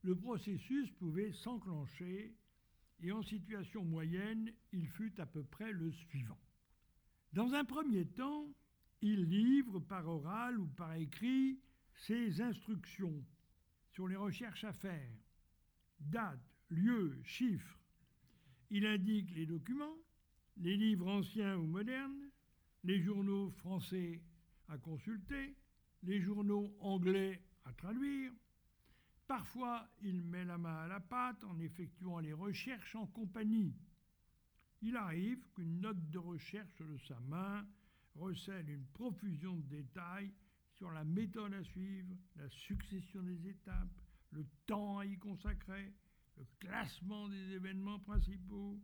[0.04, 2.36] le processus pouvait s'enclencher
[3.02, 6.40] et en situation moyenne, il fut à peu près le suivant.
[7.34, 8.54] Dans un premier temps,
[9.02, 11.60] il livre par oral ou par écrit
[11.96, 13.24] ses instructions
[13.92, 15.12] sur les recherches à faire,
[16.00, 17.80] date, lieu, chiffres.
[18.70, 19.98] Il indique les documents,
[20.58, 22.30] les livres anciens ou modernes,
[22.84, 24.22] les journaux français
[24.68, 25.56] à consulter,
[26.04, 28.32] les journaux anglais à traduire.
[29.28, 33.76] Parfois, il met la main à la pâte en effectuant les recherches en compagnie.
[34.82, 37.66] Il arrive qu'une note de recherche de sa main
[38.16, 40.32] recèle une profusion de détails
[40.78, 43.90] sur la méthode à suivre, la succession des étapes,
[44.32, 45.94] le temps à y consacrer,
[46.38, 48.80] le classement des événements principaux,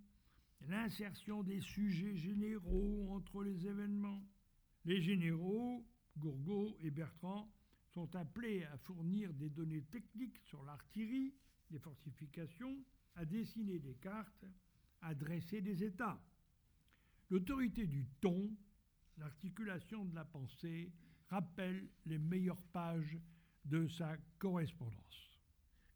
[0.68, 4.24] l'insertion des sujets généraux entre les événements.
[4.84, 5.86] Les généraux,
[6.18, 7.52] Gourgaud et Bertrand,
[7.94, 11.34] sont appelés à fournir des données techniques sur l'artillerie,
[11.72, 12.84] les fortifications,
[13.16, 14.46] à dessiner des cartes,
[15.02, 16.22] à dresser des états.
[17.30, 18.50] L'autorité du ton,
[19.18, 20.92] l'articulation de la pensée,
[21.30, 23.18] rappelle les meilleures pages
[23.66, 25.32] de sa correspondance.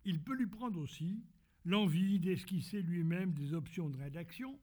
[0.06, 1.24] Il peut lui prendre aussi
[1.66, 4.60] l'envie d'esquisser lui-même des options de rédaction,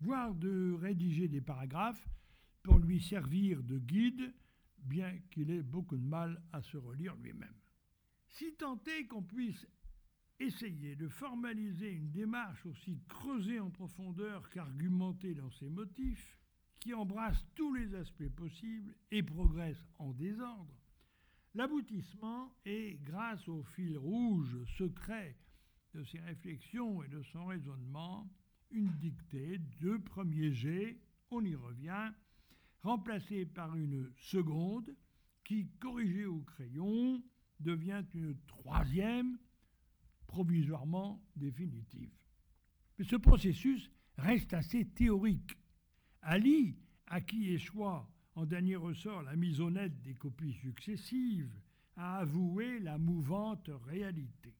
[0.00, 2.06] voire de rédiger des paragraphes
[2.62, 4.34] pour lui servir de guide,
[4.78, 7.54] bien qu'il ait beaucoup de mal à se relire lui-même.
[8.28, 9.66] Si tant est qu'on puisse
[10.40, 16.41] essayer de formaliser une démarche aussi creusée en profondeur qu'argumentée dans ses motifs,
[16.82, 20.74] qui embrasse tous les aspects possibles et progresse en désordre,
[21.54, 25.36] l'aboutissement est, grâce au fil rouge secret
[25.94, 28.28] de ses réflexions et de son raisonnement,
[28.72, 30.98] une dictée, deux premiers jets,
[31.30, 32.10] on y revient,
[32.80, 34.92] remplacée par une seconde
[35.44, 37.22] qui, corrigée au crayon,
[37.60, 39.38] devient une troisième,
[40.26, 42.10] provisoirement définitive.
[42.98, 45.56] Mais ce processus reste assez théorique.
[46.22, 46.76] Ali,
[47.08, 51.52] à qui échoit en dernier ressort la mise honnête des copies successives,
[51.96, 54.54] a avoué la mouvante réalité.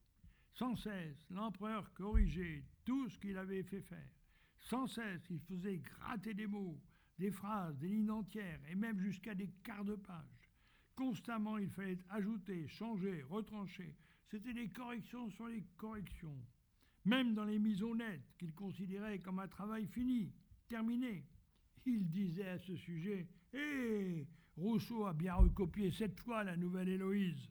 [0.52, 4.10] Sans cesse, l'empereur corrigeait tout ce qu'il avait fait faire.
[4.58, 6.78] Sans cesse, il faisait gratter des mots,
[7.18, 10.50] des phrases, des lignes entières, et même jusqu'à des quarts de page.
[10.94, 13.96] Constamment, il fallait ajouter, changer, retrancher.
[14.28, 16.36] C'était des corrections sur les corrections.
[17.04, 20.32] Même dans les mises net, qu'il considérait comme un travail fini,
[20.68, 21.24] terminé.
[21.86, 27.48] Il disait à ce sujet Hé, Rousseau a bien recopié cette fois la nouvelle Héloïse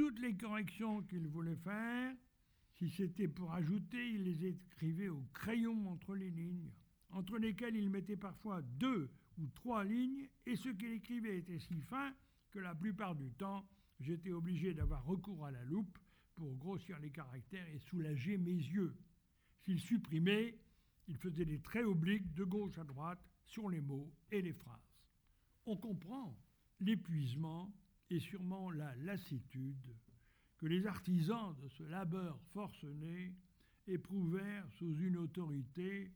[0.00, 2.14] toutes les corrections qu'il voulait faire,
[2.78, 6.70] si c'était pour ajouter, il les écrivait au crayon entre les lignes,
[7.10, 11.82] entre lesquelles il mettait parfois deux ou trois lignes, et ce qu'il écrivait était si
[11.82, 12.14] fin
[12.50, 13.68] que la plupart du temps,
[14.00, 15.98] j'étais obligé d'avoir recours à la loupe
[16.34, 18.96] pour grossir les caractères et soulager mes yeux.
[19.64, 20.56] S'il supprimait,
[21.08, 23.20] il faisait des traits obliques de gauche à droite
[23.50, 24.78] sur les mots et les phrases.
[25.66, 26.36] On comprend
[26.80, 27.72] l'épuisement
[28.08, 29.94] et sûrement la lassitude
[30.56, 33.34] que les artisans de ce labeur forcené
[33.86, 36.12] éprouvèrent sous une autorité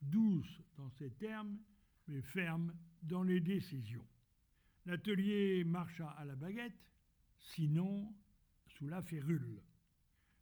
[0.00, 1.58] douce dans ses termes,
[2.06, 2.72] mais ferme
[3.02, 4.06] dans les décisions.
[4.86, 6.88] L'atelier marcha à la baguette,
[7.38, 8.14] sinon
[8.68, 9.60] sous la férule.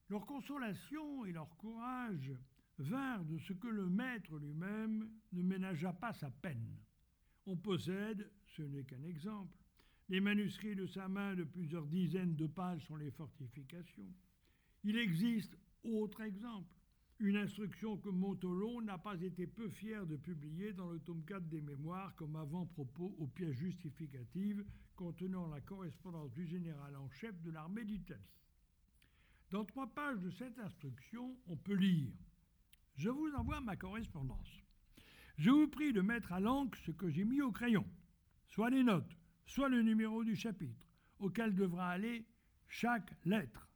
[0.09, 2.33] Leur consolation et leur courage
[2.79, 6.79] vinrent de ce que le maître lui-même ne ménagea pas sa peine.
[7.47, 9.57] On possède, ce n'est qu'un exemple,
[10.09, 14.13] les manuscrits de sa main de plusieurs dizaines de pages sur les fortifications.
[14.85, 16.73] Il existe autre exemple,
[17.19, 21.49] une instruction que Montolon n'a pas été peu fier de publier dans le tome 4
[21.49, 27.51] des Mémoires comme avant-propos aux pièces justificatives contenant la correspondance du général en chef de
[27.51, 28.21] l'armée d'Italie.
[29.51, 32.13] Dans trois pages de cette instruction, on peut lire
[32.97, 34.63] Je vous envoie ma correspondance.
[35.37, 37.87] Je vous prie de mettre à l'encre ce que j'ai mis au crayon,
[38.47, 40.87] soit les notes, soit le numéro du chapitre,
[41.19, 42.25] auquel devra aller
[42.69, 43.69] chaque lettre.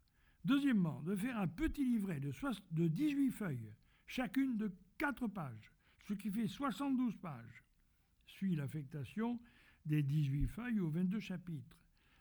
[0.44, 3.74] Deuxièmement, de faire un petit livret de, 18 feuilles,
[4.06, 5.70] chacune de 4 pages,
[6.08, 7.64] ce qui fait 72 pages.
[8.26, 9.38] Suit l'affectation
[9.84, 11.76] des 18 feuilles aux 22 chapitres.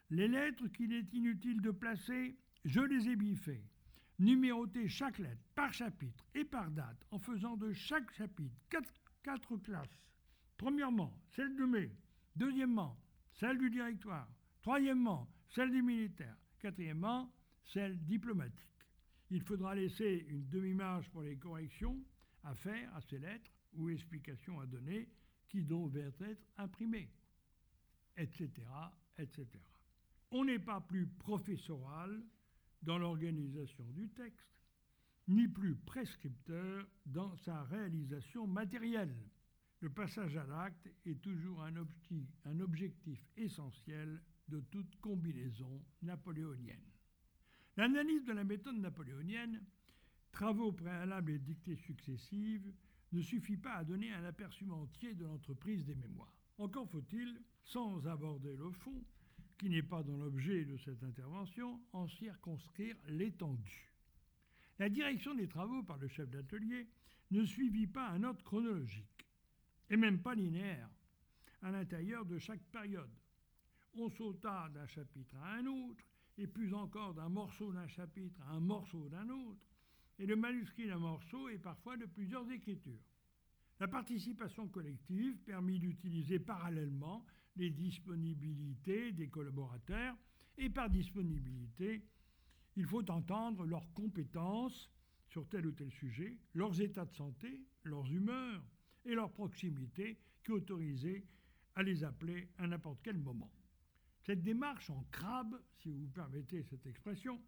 [0.09, 2.35] Les lettres qu'il est inutile de placer,
[2.65, 3.63] je les ai biffées.
[4.19, 9.57] Numéroter chaque lettre par chapitre et par date en faisant de chaque chapitre 4, 4
[9.57, 9.99] classes.
[10.57, 11.95] Premièrement, celle de mai.
[12.35, 12.99] Deuxièmement,
[13.31, 14.27] celle du directoire.
[14.61, 16.35] Troisièmement, celle des militaires.
[16.59, 18.65] Quatrièmement, celle diplomatique.
[19.29, 21.97] Il faudra laisser une demi-marge pour les corrections
[22.43, 25.07] à faire à ces lettres ou explications à donner
[25.47, 27.09] qui doivent être imprimées,
[28.17, 28.49] etc.,
[29.17, 29.47] etc.
[30.31, 32.21] On n'est pas plus professoral
[32.83, 34.49] dans l'organisation du texte,
[35.27, 39.15] ni plus prescripteur dans sa réalisation matérielle.
[39.81, 46.83] Le passage à l'acte est toujours un, objectif essentiel de toute combinaison napoléonienne.
[47.77, 49.63] L'analyse de la méthode napoléonienne,
[50.31, 52.73] travaux préalables et dictées successives,
[53.11, 56.35] ne suffit pas à donner un aperçu entier de l'entreprise des mémoires.
[56.57, 59.01] Encore faut-il, sans aborder le fond,
[59.59, 63.93] qui n'est pas dans l'objet de cette intervention, en circonscrire l'étendue.
[64.79, 66.87] La direction des travaux par le chef d'atelier
[67.31, 69.27] ne suivit pas un ordre chronologique
[69.89, 70.89] et même pas linéaire,
[71.61, 73.09] à l'intérieur de chaque période.
[73.95, 76.03] On sauta d'un chapitre à un autre,
[76.37, 79.65] et plus encore d'un morceau d'un chapitre à un morceau d'un autre,
[80.19, 83.03] et le manuscrit d'un morceau est parfois de plusieurs écritures.
[83.79, 87.25] La participation collective permit d'utiliser parallèlement
[87.59, 90.15] les disponibilités des collaborateurs,
[90.57, 92.03] et par disponibilité,
[92.75, 94.89] il faut entendre leurs compétences
[95.27, 98.65] sur tel ou tel sujet, leurs états de santé, leurs humeurs,
[99.05, 101.25] et leur proximité qui autorisait
[101.75, 103.51] à les appeler à n'importe quel moment.
[104.21, 107.41] Cette démarche en crabe, si vous permettez cette expression,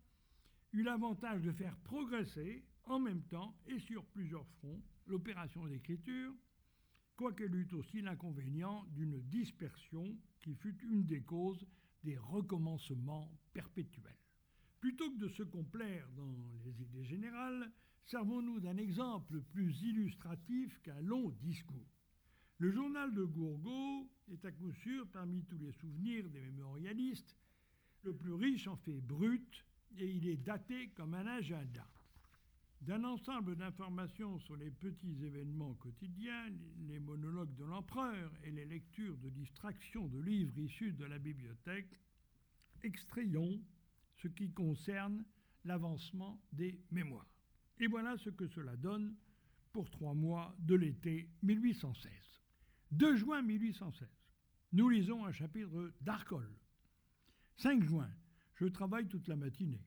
[0.74, 6.34] eut l'avantage de faire progresser en même temps et sur plusieurs fronts l'opération d'écriture,
[7.22, 11.68] quoiqu'elle eût aussi l'inconvénient d'une dispersion qui fut une des causes
[12.04, 14.18] des recommencements perpétuels.
[14.80, 17.72] Plutôt que de se complaire dans les idées générales,
[18.08, 21.94] servons-nous d'un exemple plus illustratif qu'un long discours.
[22.58, 27.38] Le journal de Gourgaud est à coup sûr, parmi tous les souvenirs des mémorialistes,
[28.02, 29.64] le plus riche en faits bruts
[29.96, 31.86] et il est daté comme un agenda.
[32.82, 36.50] D'un ensemble d'informations sur les petits événements quotidiens,
[36.88, 42.00] les monologues de l'empereur et les lectures de distraction de livres issus de la bibliothèque,
[42.82, 43.62] extrayons
[44.18, 45.24] ce qui concerne
[45.64, 47.30] l'avancement des mémoires.
[47.80, 49.16] Et voilà ce que cela donne
[49.74, 52.12] pour trois mois de l'été 1816.
[52.94, 54.08] 2 juin 1816,
[54.74, 56.52] nous lisons un chapitre d'Arcole.
[57.58, 58.10] 5 juin,
[58.56, 59.86] je travaille toute la matinée.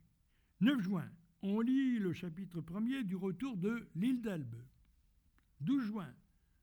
[0.60, 1.10] 9 juin,
[1.46, 4.56] on lit le chapitre premier du retour de l'île d'Elbe.
[5.60, 6.14] 12 juin,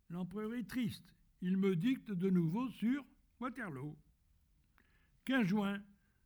[0.10, 1.14] l'empereur est triste.
[1.42, 3.06] Il me dicte de nouveau sur
[3.40, 3.96] Waterloo.
[5.26, 5.80] 15 juin,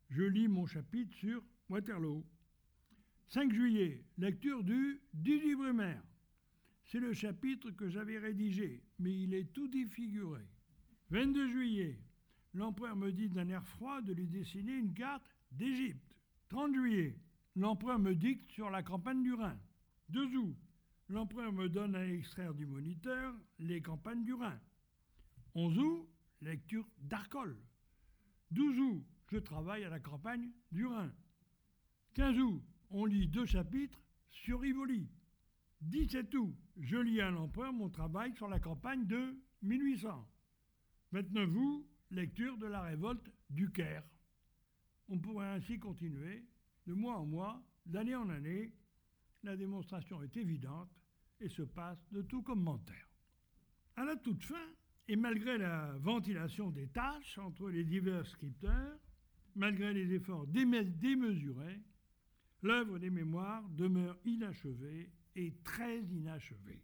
[0.09, 2.25] je lis mon chapitre sur Waterloo.
[3.27, 6.03] 5 juillet, lecture du 18 Brumaire.
[6.85, 10.47] C'est le chapitre que j'avais rédigé, mais il est tout défiguré.
[11.09, 11.99] 22 juillet,
[12.53, 16.15] l'empereur me dit d'un air froid de lui dessiner une carte d'Égypte.
[16.47, 17.17] 30 juillet,
[17.55, 19.57] l'empereur me dicte sur la campagne du Rhin.
[20.09, 20.55] 2 août,
[21.09, 24.59] l'empereur me donne à extraire du moniteur les campagnes du Rhin.
[25.55, 26.09] 11 août,
[26.41, 27.57] lecture d'Arcole.
[28.51, 31.11] 12 août, je travaille à la campagne du Rhin.
[32.13, 35.09] 15 août, on lit deux chapitres sur Rivoli.
[35.81, 40.27] 17 août, je lis à l'empereur mon travail sur la campagne de 1800.
[41.11, 44.03] 29 août, lecture de la révolte du Caire.
[45.09, 46.43] On pourrait ainsi continuer
[46.85, 48.73] de mois en mois, d'année en année.
[49.43, 50.89] La démonstration est évidente
[51.39, 53.09] et se passe de tout commentaire.
[53.95, 54.67] À la toute fin,
[55.07, 58.99] et malgré la ventilation des tâches entre les divers scripteurs,
[59.55, 61.81] malgré les efforts démesurés,
[62.61, 66.83] l'œuvre des mémoires demeure inachevée et très inachevée.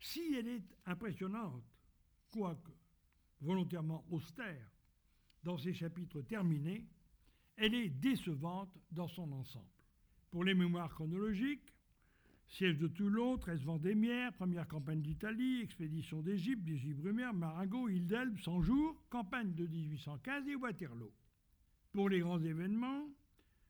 [0.00, 1.64] Si elle est impressionnante,
[2.30, 2.72] quoique
[3.40, 4.70] volontairement austère,
[5.42, 6.86] dans ses chapitres terminés,
[7.56, 9.66] elle est décevante dans son ensemble.
[10.30, 11.74] Pour les mémoires chronologiques,
[12.46, 18.38] siège de Toulon, 13 Vendémiaire, première campagne d'Italie, expédition d'Égypte, des Brumaire, Marengo, île d'Elbe,
[18.38, 21.12] 100 jours, campagne de 1815 et Waterloo.
[21.92, 23.08] Pour les grands événements,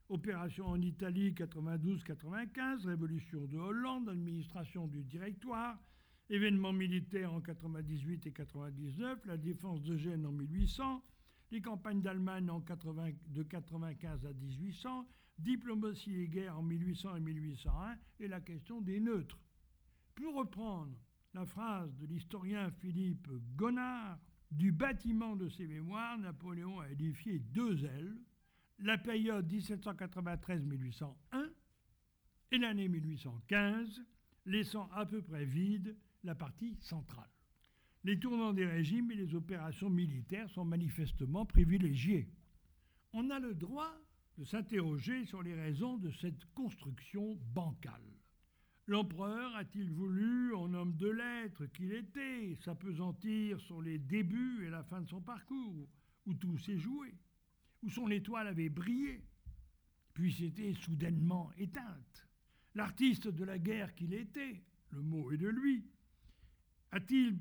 [0.08, 5.78] opération en Italie 92-95, révolution de Hollande, administration du directoire,
[6.28, 11.02] événements militaires en 98 et 99, la défense de Gênes en 1800,
[11.50, 12.50] les campagnes d'Allemagne
[13.28, 19.00] de 95 à 1800, diplomatie et guerre en 1800 et 1801, et la question des
[19.00, 19.38] neutres.
[20.14, 20.96] Pour reprendre
[21.34, 24.18] la phrase de l'historien Philippe Gonard,
[24.50, 28.16] du bâtiment de ses mémoires, Napoléon a édifié deux ailes,
[28.80, 31.14] la période 1793-1801
[32.52, 34.02] et l'année 1815,
[34.46, 37.30] laissant à peu près vide la partie centrale.
[38.02, 42.30] Les tournants des régimes et les opérations militaires sont manifestement privilégiés.
[43.12, 43.94] On a le droit
[44.38, 48.00] de s'interroger sur les raisons de cette construction bancale.
[48.86, 54.82] L'empereur a-t-il voulu, en homme de lettres qu'il était, s'apesantir sur les débuts et la
[54.82, 55.88] fin de son parcours,
[56.26, 57.14] où tout s'est joué,
[57.82, 59.22] où son étoile avait brillé,
[60.14, 62.26] puis s'était soudainement éteinte?
[62.74, 65.84] L'artiste de la guerre qu'il était, le mot est de lui,
[66.92, 67.38] a-t-il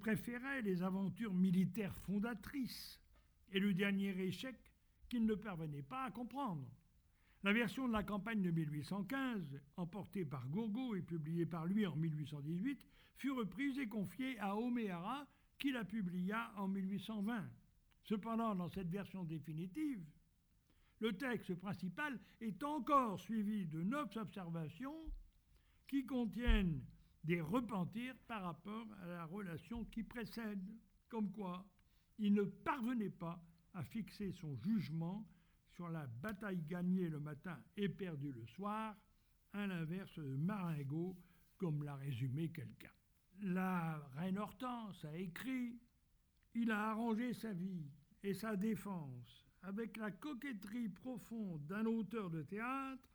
[0.00, 3.00] préféré les aventures militaires fondatrices
[3.52, 4.56] et le dernier échec
[5.08, 6.68] qu'il ne parvenait pas à comprendre?
[7.44, 11.96] La version de la campagne de 1815, emportée par Gourgaud et publiée par lui en
[11.96, 12.84] 1818,
[13.16, 15.26] fut reprise et confiée à O'Meara,
[15.58, 17.48] qui la publia en 1820.
[18.04, 20.04] Cependant, dans cette version définitive,
[21.00, 24.96] le texte principal est encore suivi de neuf observations
[25.88, 26.80] qui contiennent
[27.24, 30.62] des repentirs par rapport à la relation qui précède,
[31.08, 31.64] comme quoi
[32.18, 33.42] il ne parvenait pas
[33.74, 35.26] à fixer son jugement
[35.70, 38.94] sur la bataille gagnée le matin et perdue le soir,
[39.54, 41.16] à l'inverse de Maringo,
[41.56, 42.90] comme l'a résumé quelqu'un.
[43.40, 45.78] La reine Hortense a écrit
[46.54, 47.90] Il a arrangé sa vie
[48.22, 53.08] et sa défense avec la coquetterie profonde d'un auteur de théâtre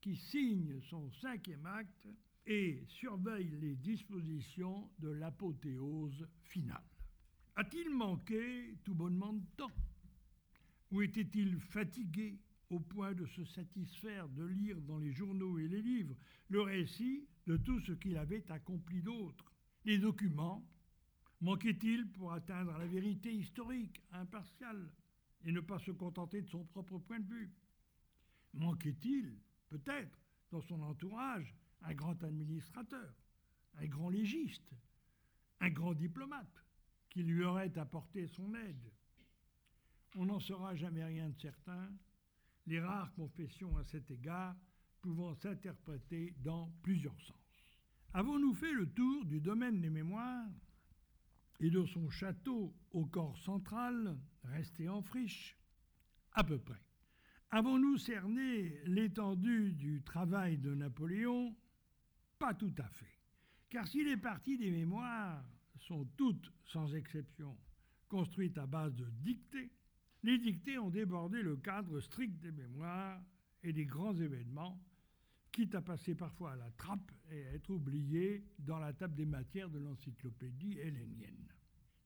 [0.00, 2.08] qui signe son cinquième acte
[2.46, 6.82] et surveille les dispositions de l'apothéose finale.
[7.56, 9.72] A-t-il manqué tout bonnement de temps?
[10.90, 12.38] Ou était-il fatigué
[12.70, 16.16] au point de se satisfaire de lire dans les journaux et les livres
[16.48, 19.52] le récit de tout ce qu'il avait accompli d'autre?
[19.84, 20.66] Les documents?
[21.40, 24.90] Manquait-il pour atteindre la vérité historique, impartiale,
[25.44, 27.50] et ne pas se contenter de son propre point de vue?
[28.52, 29.38] Manquait-il,
[29.68, 30.18] peut-être,
[30.50, 33.14] dans son entourage, un grand administrateur,
[33.76, 34.74] un grand légiste,
[35.60, 36.64] un grand diplomate
[37.08, 38.92] qui lui aurait apporté son aide.
[40.16, 41.92] On n'en saura jamais rien de certain,
[42.66, 44.56] les rares confessions à cet égard
[45.00, 47.36] pouvant s'interpréter dans plusieurs sens.
[48.12, 50.48] Avons-nous fait le tour du domaine des mémoires
[51.60, 55.56] et de son château au corps central, resté en friche?
[56.32, 56.82] À peu près.
[57.50, 61.56] Avons-nous cerné l'étendue du travail de Napoléon
[62.40, 63.18] pas tout à fait.
[63.68, 65.44] Car si les parties des mémoires
[65.76, 67.56] sont toutes, sans exception,
[68.08, 69.70] construites à base de dictées,
[70.22, 73.22] les dictées ont débordé le cadre strict des mémoires
[73.62, 74.82] et des grands événements,
[75.52, 79.26] quitte à passer parfois à la trappe et à être oubliés dans la table des
[79.26, 81.46] matières de l'encyclopédie hellénienne.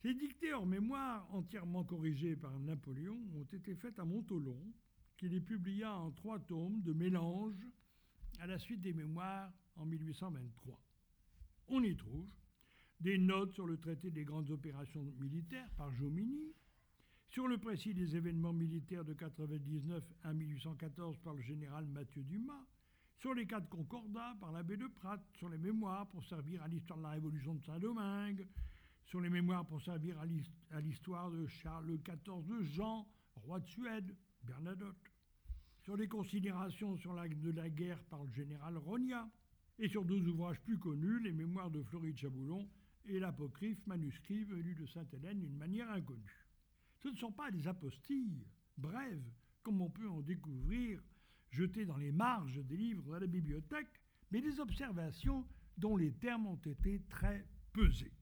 [0.02, 4.60] Ces dictées hors mémoire, entièrement corrigées par Napoléon, ont été faites à Montolon,
[5.16, 7.66] qui les publia en trois tomes de mélange
[8.40, 10.80] à la suite des mémoires en 1823.
[11.68, 12.28] On y trouve
[13.00, 16.54] des notes sur le traité des grandes opérations militaires par Jomini,
[17.28, 22.66] sur le précis des événements militaires de 1999 à 1814 par le général Mathieu Dumas,
[23.16, 26.68] sur les cas de Concordat par l'abbé de Pratt, sur les mémoires pour servir à
[26.68, 28.46] l'histoire de la Révolution de Saint-Domingue,
[29.04, 30.18] sur les mémoires pour servir
[30.70, 35.10] à l'histoire de Charles XIV de Jean, roi de Suède, Bernadotte,
[35.80, 39.28] sur les considérations de la guerre par le général Rogna,
[39.78, 42.68] et sur deux ouvrages plus connus, les Mémoires de Floride Chaboulon
[43.06, 46.46] et l'apocryphe manuscrit venu de Sainte-Hélène d'une manière inconnue.
[46.98, 48.46] Ce ne sont pas des apostilles
[48.78, 49.30] brèves,
[49.62, 51.02] comme on peut en découvrir
[51.50, 54.00] jetées dans les marges des livres de la bibliothèque,
[54.30, 55.46] mais des observations
[55.76, 58.12] dont les termes ont été très pesés.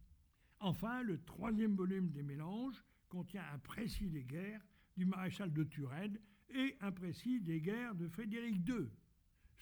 [0.58, 4.64] Enfin, le troisième volume des mélanges contient un précis des guerres
[4.96, 6.18] du maréchal de Turenne
[6.54, 8.88] et un précis des guerres de Frédéric II.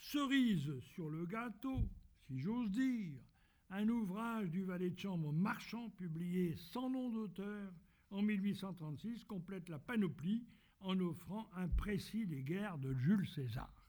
[0.01, 1.79] Cerise sur le gâteau,
[2.27, 3.21] si j'ose dire,
[3.69, 7.71] un ouvrage du valet de chambre marchand publié sans nom d'auteur
[8.11, 10.47] en 1836 complète la panoplie
[10.81, 13.87] en offrant un précis des guerres de Jules César.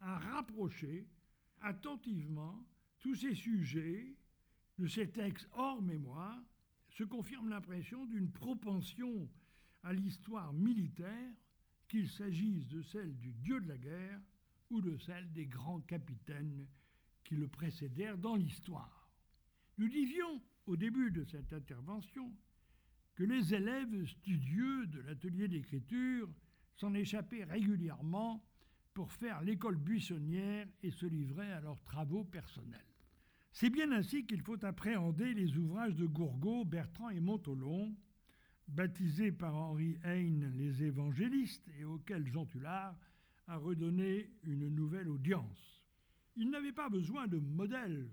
[0.00, 1.08] À rapprocher
[1.62, 2.62] attentivement
[2.98, 4.14] tous ces sujets
[4.76, 6.40] de ces textes hors mémoire
[6.90, 9.28] se confirme l'impression d'une propension
[9.82, 11.32] à l'histoire militaire,
[11.88, 14.20] qu'il s'agisse de celle du dieu de la guerre
[14.70, 16.66] ou de celle des grands capitaines
[17.24, 19.10] qui le précédèrent dans l'histoire.
[19.78, 22.32] Nous disions au début de cette intervention
[23.14, 26.28] que les élèves studieux de l'atelier d'écriture
[26.76, 28.44] s'en échappaient régulièrement
[28.94, 32.80] pour faire l'école buissonnière et se livrer à leurs travaux personnels.
[33.52, 37.94] C'est bien ainsi qu'il faut appréhender les ouvrages de Gourgaud, Bertrand et Montolon,
[38.68, 42.96] baptisés par Henri Heine les évangélistes et auxquels Jean Tullard
[43.48, 45.82] a redonné une nouvelle audience.
[46.36, 48.08] Il n'avait pas besoin de modèle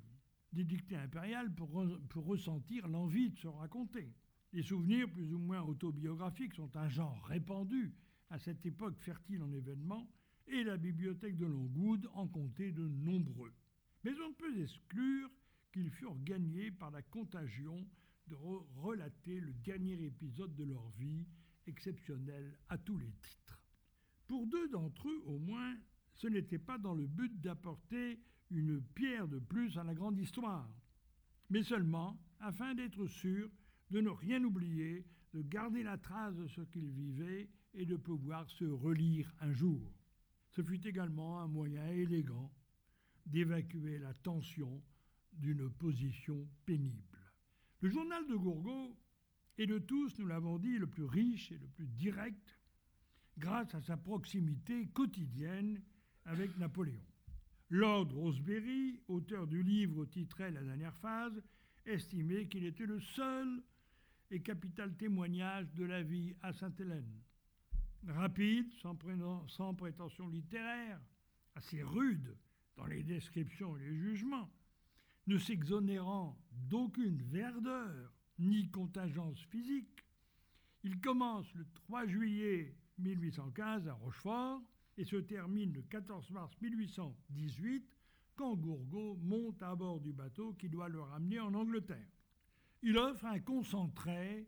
[0.53, 4.13] des dictées impériales pour, pour ressentir l'envie de se raconter.
[4.53, 7.93] Les souvenirs plus ou moins autobiographiques sont un genre répandu
[8.29, 10.09] à cette époque fertile en événements,
[10.47, 13.53] et la bibliothèque de Longwood en comptait de nombreux.
[14.03, 15.29] Mais on ne peut exclure
[15.73, 17.85] qu'ils furent gagnés par la contagion
[18.27, 18.35] de
[18.77, 21.25] relater le dernier épisode de leur vie,
[21.67, 23.44] exceptionnel à tous les titres.
[24.27, 25.75] Pour deux d'entre eux, au moins,
[26.13, 28.19] ce n'était pas dans le but d'apporter
[28.49, 30.69] une pierre de plus à la grande histoire,
[31.49, 33.49] mais seulement afin d'être sûr
[33.91, 38.49] de ne rien oublier, de garder la trace de ce qu'ils vivaient et de pouvoir
[38.49, 39.91] se relire un jour.
[40.51, 42.51] Ce fut également un moyen élégant
[43.25, 44.81] d'évacuer la tension
[45.33, 47.19] d'une position pénible.
[47.81, 48.95] Le journal de Gourgaud
[49.57, 52.54] est de tous, nous l'avons dit, le plus riche et le plus direct
[53.37, 55.81] grâce à sa proximité quotidienne
[56.25, 57.01] avec Napoléon.
[57.69, 61.41] Lord Rosebery, auteur du livre titré La dernière phase,
[61.85, 63.63] estimait qu'il était le seul
[64.31, 67.21] et capital témoignage de la vie à Sainte-Hélène.
[68.07, 68.97] Rapide, sans,
[69.47, 70.99] sans prétention littéraire,
[71.55, 72.37] assez rude
[72.75, 74.51] dans les descriptions et les jugements,
[75.27, 80.05] ne s'exonérant d'aucune verdeur ni contingence physique,
[80.83, 84.61] il commence le 3 juillet 1815 à Rochefort
[84.97, 87.85] et se termine le 14 mars 1818
[88.35, 92.11] quand Gourgaud monte à bord du bateau qui doit le ramener en Angleterre.
[92.81, 94.47] Il offre un concentré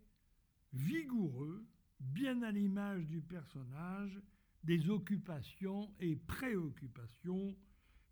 [0.74, 1.66] vigoureux,
[2.00, 4.22] bien à l'image du personnage,
[4.64, 7.56] des occupations et préoccupations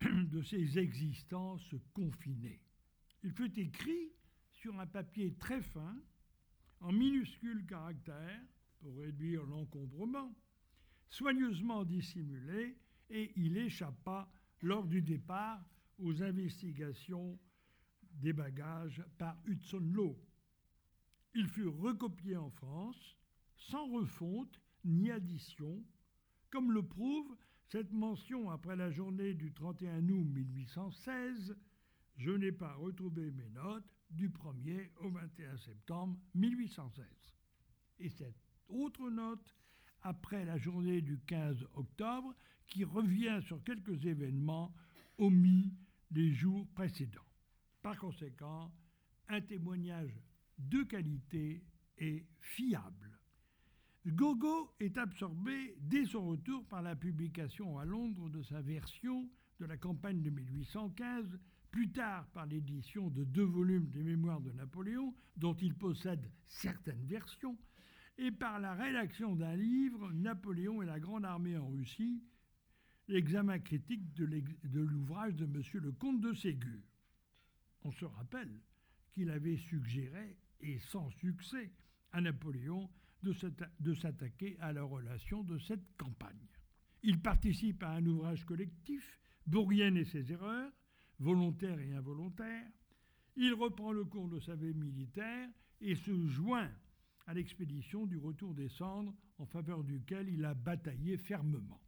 [0.00, 2.60] de ses existences confinées.
[3.22, 4.12] Il fut écrit
[4.50, 5.96] sur un papier très fin,
[6.80, 8.42] en minuscules caractères,
[8.86, 10.32] pour réduire l'encombrement,
[11.08, 12.78] soigneusement dissimulé,
[13.10, 14.30] et il échappa
[14.62, 15.60] lors du départ
[15.98, 17.36] aux investigations
[18.12, 20.16] des bagages par Hudson Law.
[21.34, 23.16] Il fut recopié en France,
[23.56, 25.84] sans refonte ni addition,
[26.50, 31.56] comme le prouve cette mention après la journée du 31 août 1816,
[32.18, 37.04] je n'ai pas retrouvé mes notes du 1er au 21 septembre 1816.
[37.98, 39.54] Et cette autre note
[40.02, 42.34] après la journée du 15 octobre
[42.66, 44.72] qui revient sur quelques événements
[45.18, 45.72] omis
[46.10, 47.20] les jours précédents.
[47.82, 48.72] Par conséquent,
[49.28, 50.14] un témoignage
[50.58, 51.62] de qualité
[51.98, 53.18] et fiable.
[54.06, 59.66] Gogo est absorbé dès son retour par la publication à Londres de sa version de
[59.66, 61.38] la campagne de 1815,
[61.72, 67.04] plus tard par l'édition de deux volumes des Mémoires de Napoléon, dont il possède certaines
[67.04, 67.58] versions,
[68.18, 72.22] et par la rédaction d'un livre, Napoléon et la Grande Armée en Russie,
[73.08, 75.62] l'examen critique de l'ouvrage de M.
[75.74, 76.80] le comte de Ségur.
[77.82, 78.60] On se rappelle
[79.12, 81.70] qu'il avait suggéré, et sans succès,
[82.12, 82.88] à Napoléon
[83.22, 86.48] de s'attaquer à la relation de cette campagne.
[87.02, 90.72] Il participe à un ouvrage collectif, Bourrienne et ses erreurs,
[91.18, 92.70] volontaires et involontaires.
[93.36, 95.48] Il reprend le cours de sa vie militaire
[95.80, 96.70] et se joint
[97.26, 101.80] à l'expédition du retour des cendres en faveur duquel il a bataillé fermement.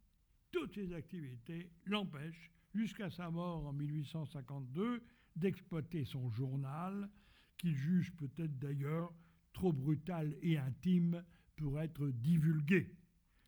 [0.51, 5.01] Toutes ces activités l'empêchent, jusqu'à sa mort en 1852,
[5.35, 7.09] d'exploiter son journal,
[7.57, 9.13] qu'il juge peut-être d'ailleurs
[9.53, 11.23] trop brutal et intime
[11.55, 12.95] pour être divulgué.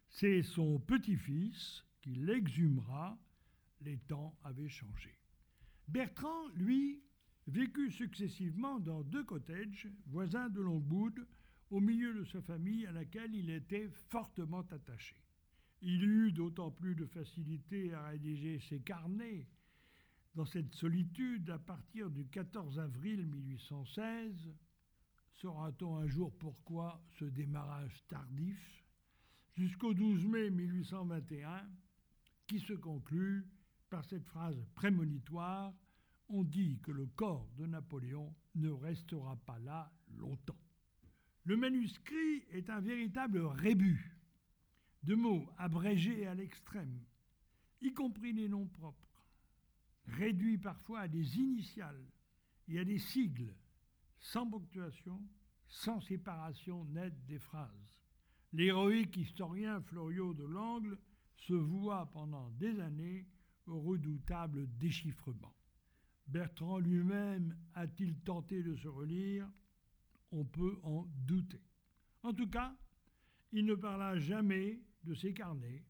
[0.09, 3.17] C'est son petit-fils qui l'exhumera.
[3.81, 5.17] Les temps avaient changé.
[5.87, 7.01] Bertrand, lui,
[7.47, 11.25] vécut successivement dans deux cottages voisins de Longwood,
[11.71, 15.15] au milieu de sa famille à laquelle il était fortement attaché.
[15.81, 19.47] Il eut d'autant plus de facilité à rédiger ses carnets
[20.35, 24.53] dans cette solitude à partir du 14 avril 1816.
[25.33, 28.85] Saura-t-on un jour pourquoi ce démarrage tardif?
[29.53, 31.67] Jusqu'au 12 mai 1821,
[32.47, 33.47] qui se conclut
[33.89, 35.73] par cette phrase prémonitoire
[36.29, 40.59] On dit que le corps de Napoléon ne restera pas là longtemps.
[41.43, 44.15] Le manuscrit est un véritable rébut
[45.03, 47.03] de mots abrégés à l'extrême,
[47.81, 49.23] y compris les noms propres,
[50.05, 52.05] réduits parfois à des initiales
[52.67, 53.55] et à des sigles,
[54.19, 55.19] sans ponctuation,
[55.67, 57.99] sans séparation nette des phrases.
[58.53, 60.97] L'héroïque historien Floriot de Langle
[61.37, 63.25] se voua pendant des années
[63.65, 65.55] au redoutable déchiffrement.
[66.27, 69.49] Bertrand lui-même a-t-il tenté de se relire
[70.31, 71.61] On peut en douter.
[72.23, 72.75] En tout cas,
[73.51, 75.83] il ne parla jamais de ses carnets,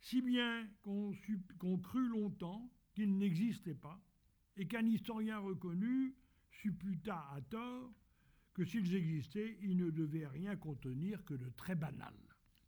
[0.00, 1.12] si bien qu'on
[1.78, 4.00] crut longtemps qu'ils n'existaient pas
[4.56, 6.16] et qu'un historien reconnu
[6.50, 7.92] supputa à tort
[8.54, 12.14] que s'ils existaient, ils ne devaient rien contenir que de très banal.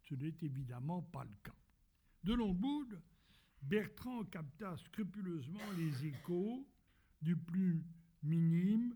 [0.02, 1.56] Ce n'est évidemment pas le cas.
[2.22, 3.00] De Longwood,
[3.62, 6.66] Bertrand capta scrupuleusement les échos
[7.22, 7.84] du plus
[8.22, 8.94] minime,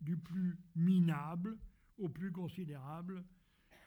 [0.00, 1.58] du plus minable
[1.98, 3.24] au plus considérable,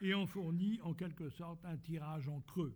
[0.02, 2.76] et en fournit en quelque sorte un tirage en creux.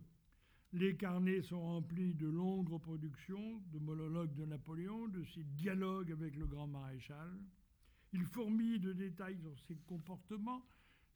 [0.72, 6.36] Les carnets sont remplis de longues reproductions de monologues de Napoléon, de ses dialogues avec
[6.36, 7.38] le grand maréchal.
[8.12, 10.66] Il fourmille de détails sur ses comportements,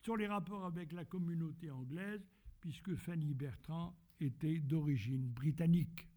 [0.00, 2.26] sur les rapports avec la communauté anglaise,
[2.60, 6.08] puisque Fanny Bertrand était d'origine britannique.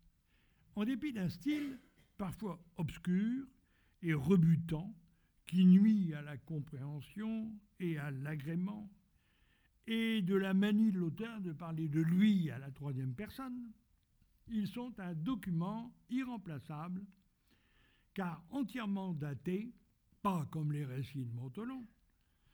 [0.75, 1.79] En dépit d'un style
[2.17, 3.45] parfois obscur
[4.01, 4.93] et rebutant,
[5.45, 8.89] qui nuit à la compréhension et à l'agrément,
[9.87, 13.71] et de la manie de l'auteur de parler de lui à la troisième personne,
[14.47, 17.05] ils sont un document irremplaçable,
[18.13, 19.73] car entièrement daté,
[20.21, 21.85] pas comme les récits de Montelon,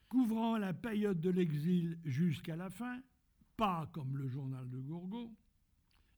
[0.08, 3.00] couvrant la période de l'exil jusqu'à la fin,
[3.56, 5.34] pas comme le journal de Gourgaud,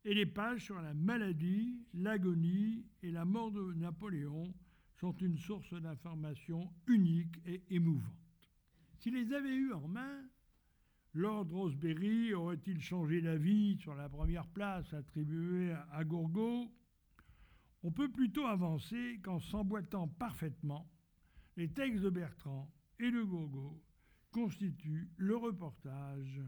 [0.05, 4.53] et les pages sur la maladie, l'agonie et la mort de Napoléon
[4.97, 8.13] sont une source d'information unique et émouvante.
[8.99, 10.23] S'il les avait eus en main,
[11.13, 16.73] Lord Roseberry aurait-il changé d'avis sur la première place attribuée à Gourgaud?
[17.83, 20.91] On peut plutôt avancer qu'en s'emboîtant parfaitement,
[21.57, 23.81] les textes de Bertrand et de Gourgaud
[24.31, 26.43] constituent le reportage,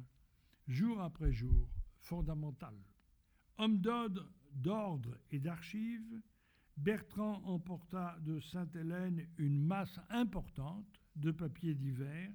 [0.67, 1.69] jour après jour,
[2.01, 2.75] fondamental.
[3.59, 6.21] Homme d'ordre et d'archives,
[6.77, 12.33] Bertrand emporta de Sainte-Hélène une masse importante de papiers divers.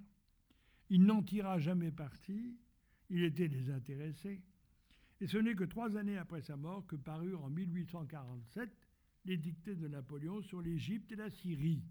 [0.89, 2.58] Il n'en tira jamais parti,
[3.10, 4.42] il était désintéressé,
[5.22, 8.76] et ce n'est que trois années après sa mort que parurent en 1847
[9.26, 11.84] les dictées de Napoléon sur l'Égypte et la Syrie,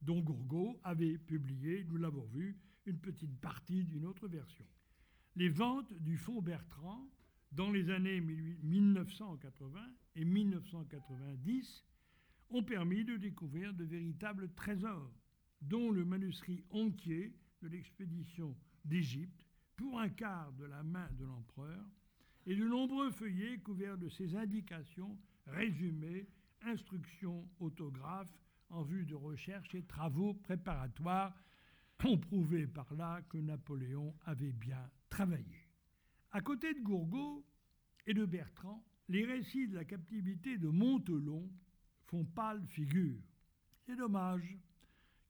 [0.00, 4.64] dont Gourgaud avait publié, nous l'avons vu, une petite partie d'une autre version.
[5.34, 7.10] Les ventes du fonds Bertrand
[7.50, 9.80] dans les années 1980
[10.14, 11.84] et 1990
[12.50, 15.12] ont permis de découvrir de véritables trésors,
[15.60, 19.44] dont le manuscrit entier de l'expédition d'Égypte
[19.76, 21.84] pour un quart de la main de l'empereur
[22.46, 26.28] et de nombreux feuillets couverts de ses indications, résumés,
[26.62, 28.38] instructions, autographes
[28.70, 31.34] en vue de recherches et travaux préparatoires
[32.04, 35.68] ont prouvé par là que Napoléon avait bien travaillé.
[36.30, 37.44] À côté de Gourgaud
[38.06, 41.50] et de Bertrand, les récits de la captivité de Montelon
[42.08, 43.20] font pâle figure.
[43.86, 44.58] C'est dommage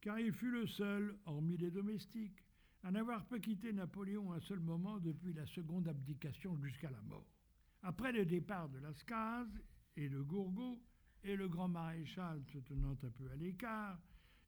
[0.01, 2.45] car il fut le seul, hormis les domestiques,
[2.83, 7.27] à n'avoir pas quitté Napoléon un seul moment depuis la seconde abdication jusqu'à la mort.
[7.83, 9.47] Après le départ de Lascaz
[9.97, 10.81] et de Gourgaud,
[11.25, 14.01] et le grand maréchal se tenant un peu à l'écart,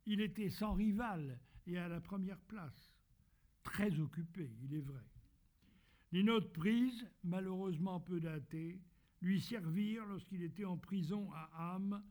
[0.07, 2.95] il était sans rival et à la première place,
[3.65, 5.05] très occupé, il est vrai.
[6.13, 8.81] Les notes prises, malheureusement peu datées,
[9.21, 12.03] lui servirent lorsqu'il était en prison à Ham,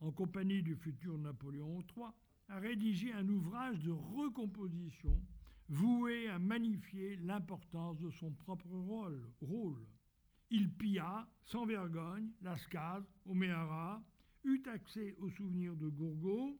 [0.00, 2.06] en compagnie du futur Napoléon III,
[2.48, 5.20] a rédigé un ouvrage de recomposition
[5.68, 8.68] voué à magnifier l'importance de son propre
[9.40, 9.86] rôle.
[10.50, 14.02] Il pilla, sans vergogne, Lascaz, Oméara,
[14.44, 16.58] eut accès aux souvenirs de Gourgaud,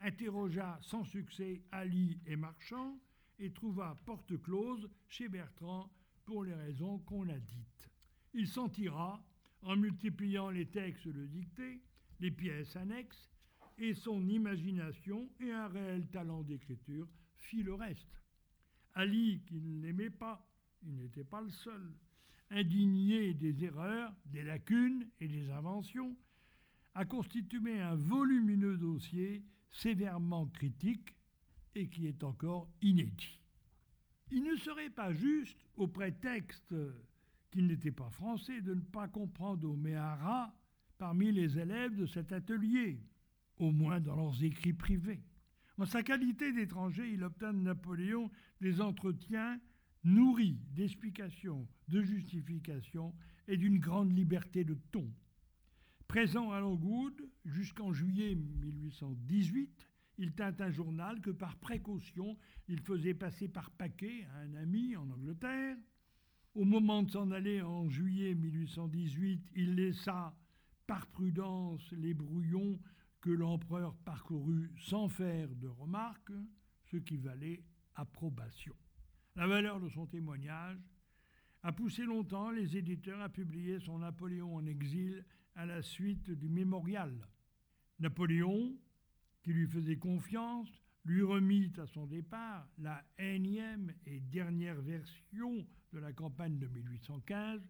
[0.00, 2.98] interrogea sans succès Ali et Marchand,
[3.38, 5.88] et trouva porte close chez Bertrand
[6.24, 7.88] pour les raisons qu'on a dites.
[8.34, 9.22] Il s'en tira
[9.62, 11.80] en multipliant les textes de dictée,
[12.20, 13.30] les pièces annexes,
[13.78, 18.22] et son imagination et un réel talent d'écriture fit le reste.
[18.94, 20.44] Ali, qui ne l'aimait pas,
[20.82, 21.92] il n'était pas le seul,
[22.50, 26.16] indigné des erreurs, des lacunes et des inventions,
[26.94, 31.14] a constitué un volumineux dossier sévèrement critique
[31.74, 33.38] et qui est encore inédit.
[34.30, 36.74] Il ne serait pas juste, au prétexte
[37.50, 40.52] qu'il n'était pas français, de ne pas comprendre Oméhara
[40.98, 43.00] parmi les élèves de cet atelier,
[43.56, 45.22] au moins dans leurs écrits privés.
[45.78, 48.30] En sa qualité d'étranger, il obtint de Napoléon
[48.60, 49.60] des entretiens
[50.04, 53.14] nourris d'explications, de justifications
[53.46, 55.08] et d'une grande liberté de ton.
[56.08, 59.86] Présent à Longwood jusqu'en juillet 1818,
[60.18, 62.36] il tint un journal que par précaution
[62.66, 65.76] il faisait passer par paquet à un ami en Angleterre.
[66.54, 70.34] Au moment de s'en aller en juillet 1818, il laissa
[70.88, 72.80] par prudence les brouillons
[73.20, 76.32] que l'empereur parcourut sans faire de remarques,
[76.90, 77.62] ce qui valait
[77.94, 78.74] approbation.
[79.36, 80.78] La valeur de son témoignage
[81.62, 85.24] a poussé longtemps les éditeurs à publier son Napoléon en exil
[85.54, 87.28] à la suite du mémorial.
[88.00, 88.74] Napoléon,
[89.42, 90.70] qui lui faisait confiance,
[91.04, 97.60] lui remit à son départ la énième et dernière version de la campagne de 1815,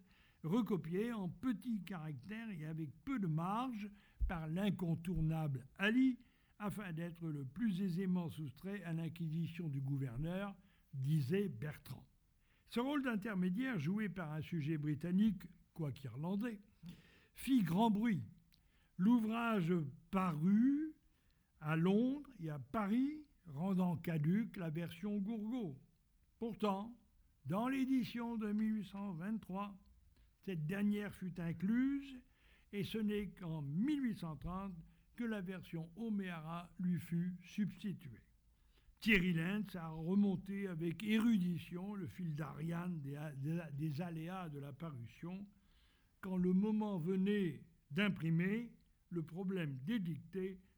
[0.43, 3.89] recopiée en petits caractères et avec peu de marge
[4.27, 6.19] par l'incontournable Ali,
[6.59, 10.55] afin d'être le plus aisément soustrait à l'inquisition du gouverneur,
[10.93, 12.05] disait Bertrand.
[12.69, 15.41] Ce rôle d'intermédiaire joué par un sujet britannique,
[15.73, 16.59] quoiqu'irlandais,
[17.33, 18.23] fit grand bruit.
[18.97, 19.73] L'ouvrage
[20.11, 20.93] parut
[21.61, 25.77] à Londres et à Paris, rendant caduque la version Gourgaud.
[26.37, 26.93] Pourtant,
[27.45, 29.75] dans l'édition de 1823,
[30.49, 32.19] cette dernière fut incluse
[32.73, 34.73] et ce n'est qu'en 1830
[35.15, 38.23] que la version Oméhara lui fut substituée.
[38.99, 45.45] Thierry Lenz a remonté avec érudition le fil d'Ariane des, aléas de la parution.
[46.19, 48.71] Quand le moment venait d'imprimer,
[49.11, 49.99] le problème des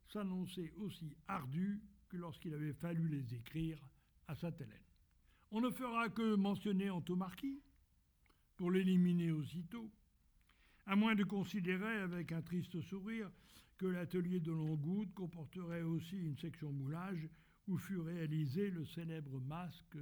[0.09, 3.80] s'annonçait aussi ardu que lorsqu'il avait fallu les écrire
[4.28, 4.84] à Sainte-Hélène.
[5.49, 7.61] On ne fera que mentionner Antomarchi
[8.62, 9.89] pour l'éliminer aussitôt,
[10.86, 13.32] à moins de considérer avec un triste sourire
[13.76, 17.28] que l'atelier de Longwood comporterait aussi une section moulage
[17.68, 19.97] où fut réalisé le célèbre masque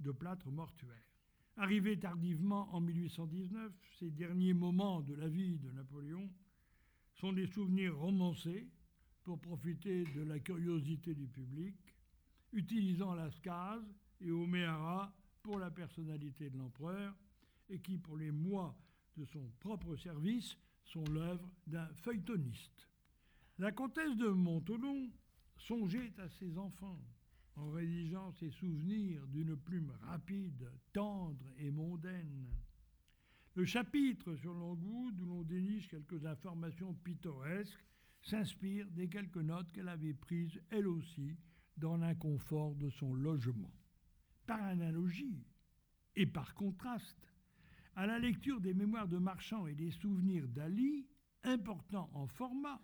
[0.00, 1.16] de plâtre mortuaire.
[1.56, 6.28] Arrivé tardivement en 1819, ces derniers moments de la vie de Napoléon
[7.14, 8.68] sont des souvenirs romancés
[9.22, 11.74] pour profiter de la curiosité du public,
[12.52, 13.80] utilisant Lascaz
[14.20, 15.10] et Oméhara
[15.42, 17.14] pour la personnalité de l'empereur
[17.68, 18.76] et qui, pour les mois
[19.16, 22.88] de son propre service sont l'œuvre d'un feuilletoniste.
[23.58, 25.10] La comtesse de Montelon
[25.56, 27.00] songeait à ses enfants
[27.56, 32.48] en rédigeant ses souvenirs d'une plume rapide, tendre et mondaine.
[33.54, 37.84] Le chapitre sur Longwood, où l'on déniche quelques informations pittoresques,
[38.22, 41.36] s'inspire des quelques notes qu'elle avait prises, elle aussi,
[41.76, 43.72] dans l'inconfort de son logement.
[44.46, 45.44] Par analogie
[46.16, 47.33] et par contraste,
[47.96, 51.06] à la lecture des mémoires de Marchand et des souvenirs d'Ali,
[51.44, 52.80] importants en format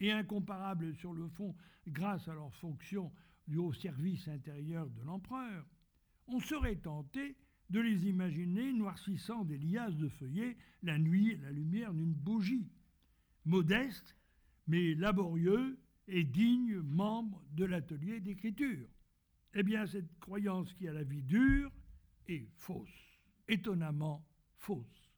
[0.00, 1.54] et incomparables sur le fond
[1.86, 3.12] grâce à leur fonction
[3.46, 5.66] du haut service intérieur de l'empereur,
[6.28, 7.36] on serait tenté
[7.70, 12.70] de les imaginer noircissant des liasses de feuillets la nuit à la lumière d'une bougie,
[13.44, 14.16] modeste
[14.66, 18.88] mais laborieux et digne membre de l'atelier d'écriture.
[19.54, 21.72] Eh bien, cette croyance qui a la vie dure
[22.26, 23.18] est fausse,
[23.48, 24.27] étonnamment
[24.58, 25.10] fausse.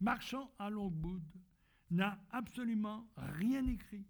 [0.00, 1.22] Marchand à Longwood
[1.90, 4.06] n'a absolument rien écrit,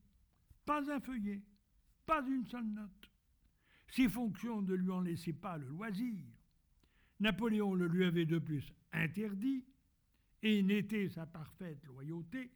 [0.65, 1.43] pas un feuillet,
[2.07, 3.11] pas une seule note.
[3.89, 6.25] Ses fonctions ne lui en laissaient pas le loisir.
[7.21, 9.65] Napoléon le lui avait de plus interdit,
[10.43, 12.53] et n'était sa parfaite loyauté,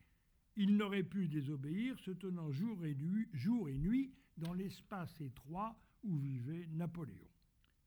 [0.56, 5.76] il n'aurait pu désobéir, se tenant jour et nuit, jour et nuit dans l'espace étroit
[6.02, 7.28] où vivait Napoléon.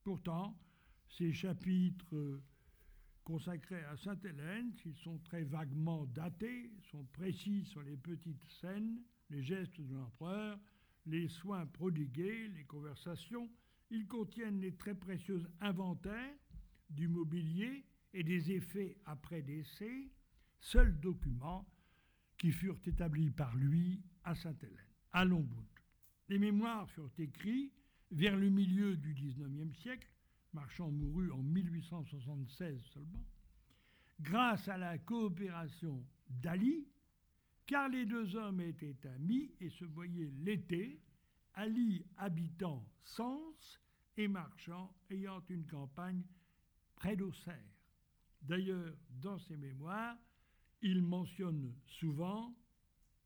[0.03, 0.57] Pourtant,
[1.07, 2.41] ces chapitres
[3.25, 9.01] consacrés à Sainte-Hélène, s'ils sont très vaguement datés, sont précis sur les petites scènes,
[9.31, 10.59] les gestes de l'empereur,
[11.07, 13.49] les soins prodigués, les conversations.
[13.89, 16.37] Ils contiennent les très précieux inventaires
[16.89, 20.07] du mobilier et des effets après décès,
[20.59, 21.67] seuls documents
[22.37, 25.65] qui furent établis par lui à Sainte-Hélène, à Longwood.
[26.29, 27.71] Les mémoires furent écrits
[28.11, 30.14] vers le milieu du XIXe siècle
[30.55, 33.25] Marchand mourut en 1876 seulement,
[34.21, 36.87] grâce à la coopération d'Ali,
[37.67, 41.01] car les deux hommes étaient amis et se voyaient l'été,
[41.55, 43.81] Ali habitant Sens
[44.15, 46.23] et Marchand ayant une campagne
[46.95, 47.73] près d'Auxerre.
[48.41, 50.17] D'ailleurs, dans ses mémoires,
[50.81, 52.55] il mentionne souvent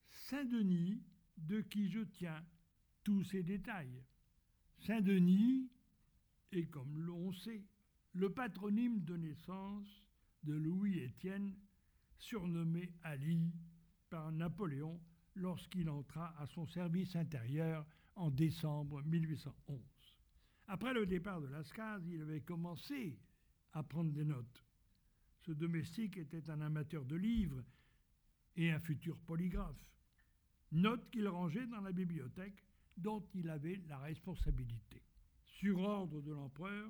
[0.10, 1.04] Saint-Denis,
[1.38, 2.44] de qui je tiens
[3.04, 4.04] tous ces détails.
[4.80, 5.70] Saint-Denis
[6.52, 7.64] est, comme l'on sait,
[8.14, 10.04] le patronyme de naissance
[10.44, 11.56] de Louis-Étienne,
[12.18, 13.54] surnommé Ali
[14.10, 15.00] par Napoléon
[15.36, 17.86] lorsqu'il entra à son service intérieur
[18.16, 19.80] en décembre 1811.
[20.68, 23.18] Après le départ de Lascaz, il avait commencé
[23.74, 24.66] à prendre des notes.
[25.40, 27.64] Ce domestique était un amateur de livres
[28.56, 29.86] et un futur polygraphe.
[30.72, 32.64] Notes qu'il rangeait dans la bibliothèque
[32.98, 35.02] dont il avait la responsabilité.
[35.60, 36.90] Sur ordre de l'empereur,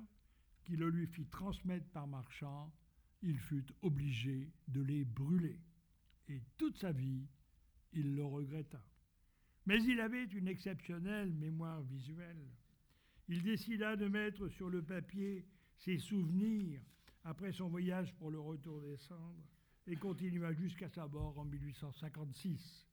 [0.62, 2.72] qui le lui fit transmettre par marchand,
[3.20, 5.58] il fut obligé de les brûler.
[6.28, 7.26] Et toute sa vie,
[7.92, 8.80] il le regretta.
[9.66, 12.46] Mais il avait une exceptionnelle mémoire visuelle.
[13.26, 15.44] Il décida de mettre sur le papier
[15.74, 16.80] ses souvenirs
[17.24, 19.48] après son voyage pour le retour des cendres
[19.88, 22.86] et continua jusqu'à sa mort en 1856.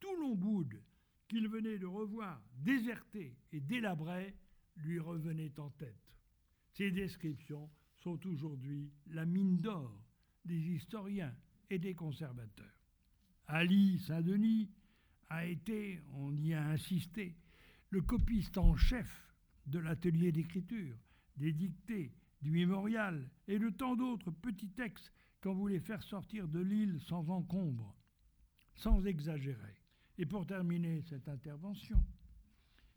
[0.00, 0.82] Tout Longwood,
[1.28, 4.34] qu'il venait de revoir déserté et délabré,
[4.76, 6.14] lui revenait en tête.
[6.72, 9.92] Ces descriptions sont aujourd'hui la mine d'or
[10.44, 11.34] des historiens
[11.70, 12.66] et des conservateurs.
[13.46, 14.70] Ali Saint-Denis
[15.28, 17.36] a été, on y a insisté,
[17.90, 19.32] le copiste en chef
[19.66, 20.96] de l'atelier d'écriture,
[21.36, 22.12] des dictées,
[22.42, 27.30] du mémorial et de tant d'autres petits textes qu'on voulait faire sortir de l'île sans
[27.30, 27.96] encombre,
[28.74, 29.80] sans exagérer.
[30.18, 32.04] Et pour terminer cette intervention,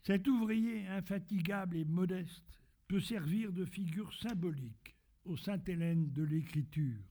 [0.04, 2.44] cet ouvrier infatigable et modeste
[2.88, 4.96] peut servir de figure symbolique
[5.26, 7.04] au Sainte-Hélène de l'écriture.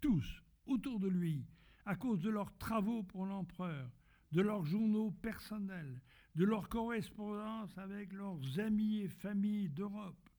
[0.00, 1.44] Tous, autour de lui,
[1.84, 3.90] à cause de leurs travaux pour l'empereur,
[4.32, 6.00] de leurs journaux personnels,
[6.36, 10.30] de leur correspondance avec leurs amis et familles d'Europe,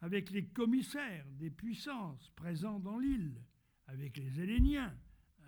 [0.00, 3.40] avec les commissaires des puissances présents dans l'île,
[3.86, 4.94] avec les Helléniens,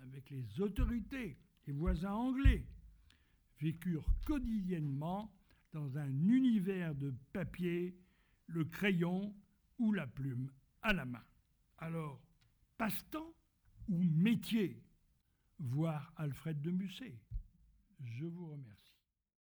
[0.03, 1.37] avec les autorités
[1.67, 2.65] et voisins anglais,
[3.59, 5.34] vécurent quotidiennement
[5.75, 7.97] dans un univers de papier,
[8.47, 9.35] le crayon
[9.77, 10.49] ou la plume
[10.81, 11.23] à la main.
[11.79, 12.21] Alors,
[12.77, 13.33] passe-temps
[13.89, 14.81] ou métier?
[15.59, 17.19] Voir Alfred de Musset.
[17.99, 18.84] Je vous remercie.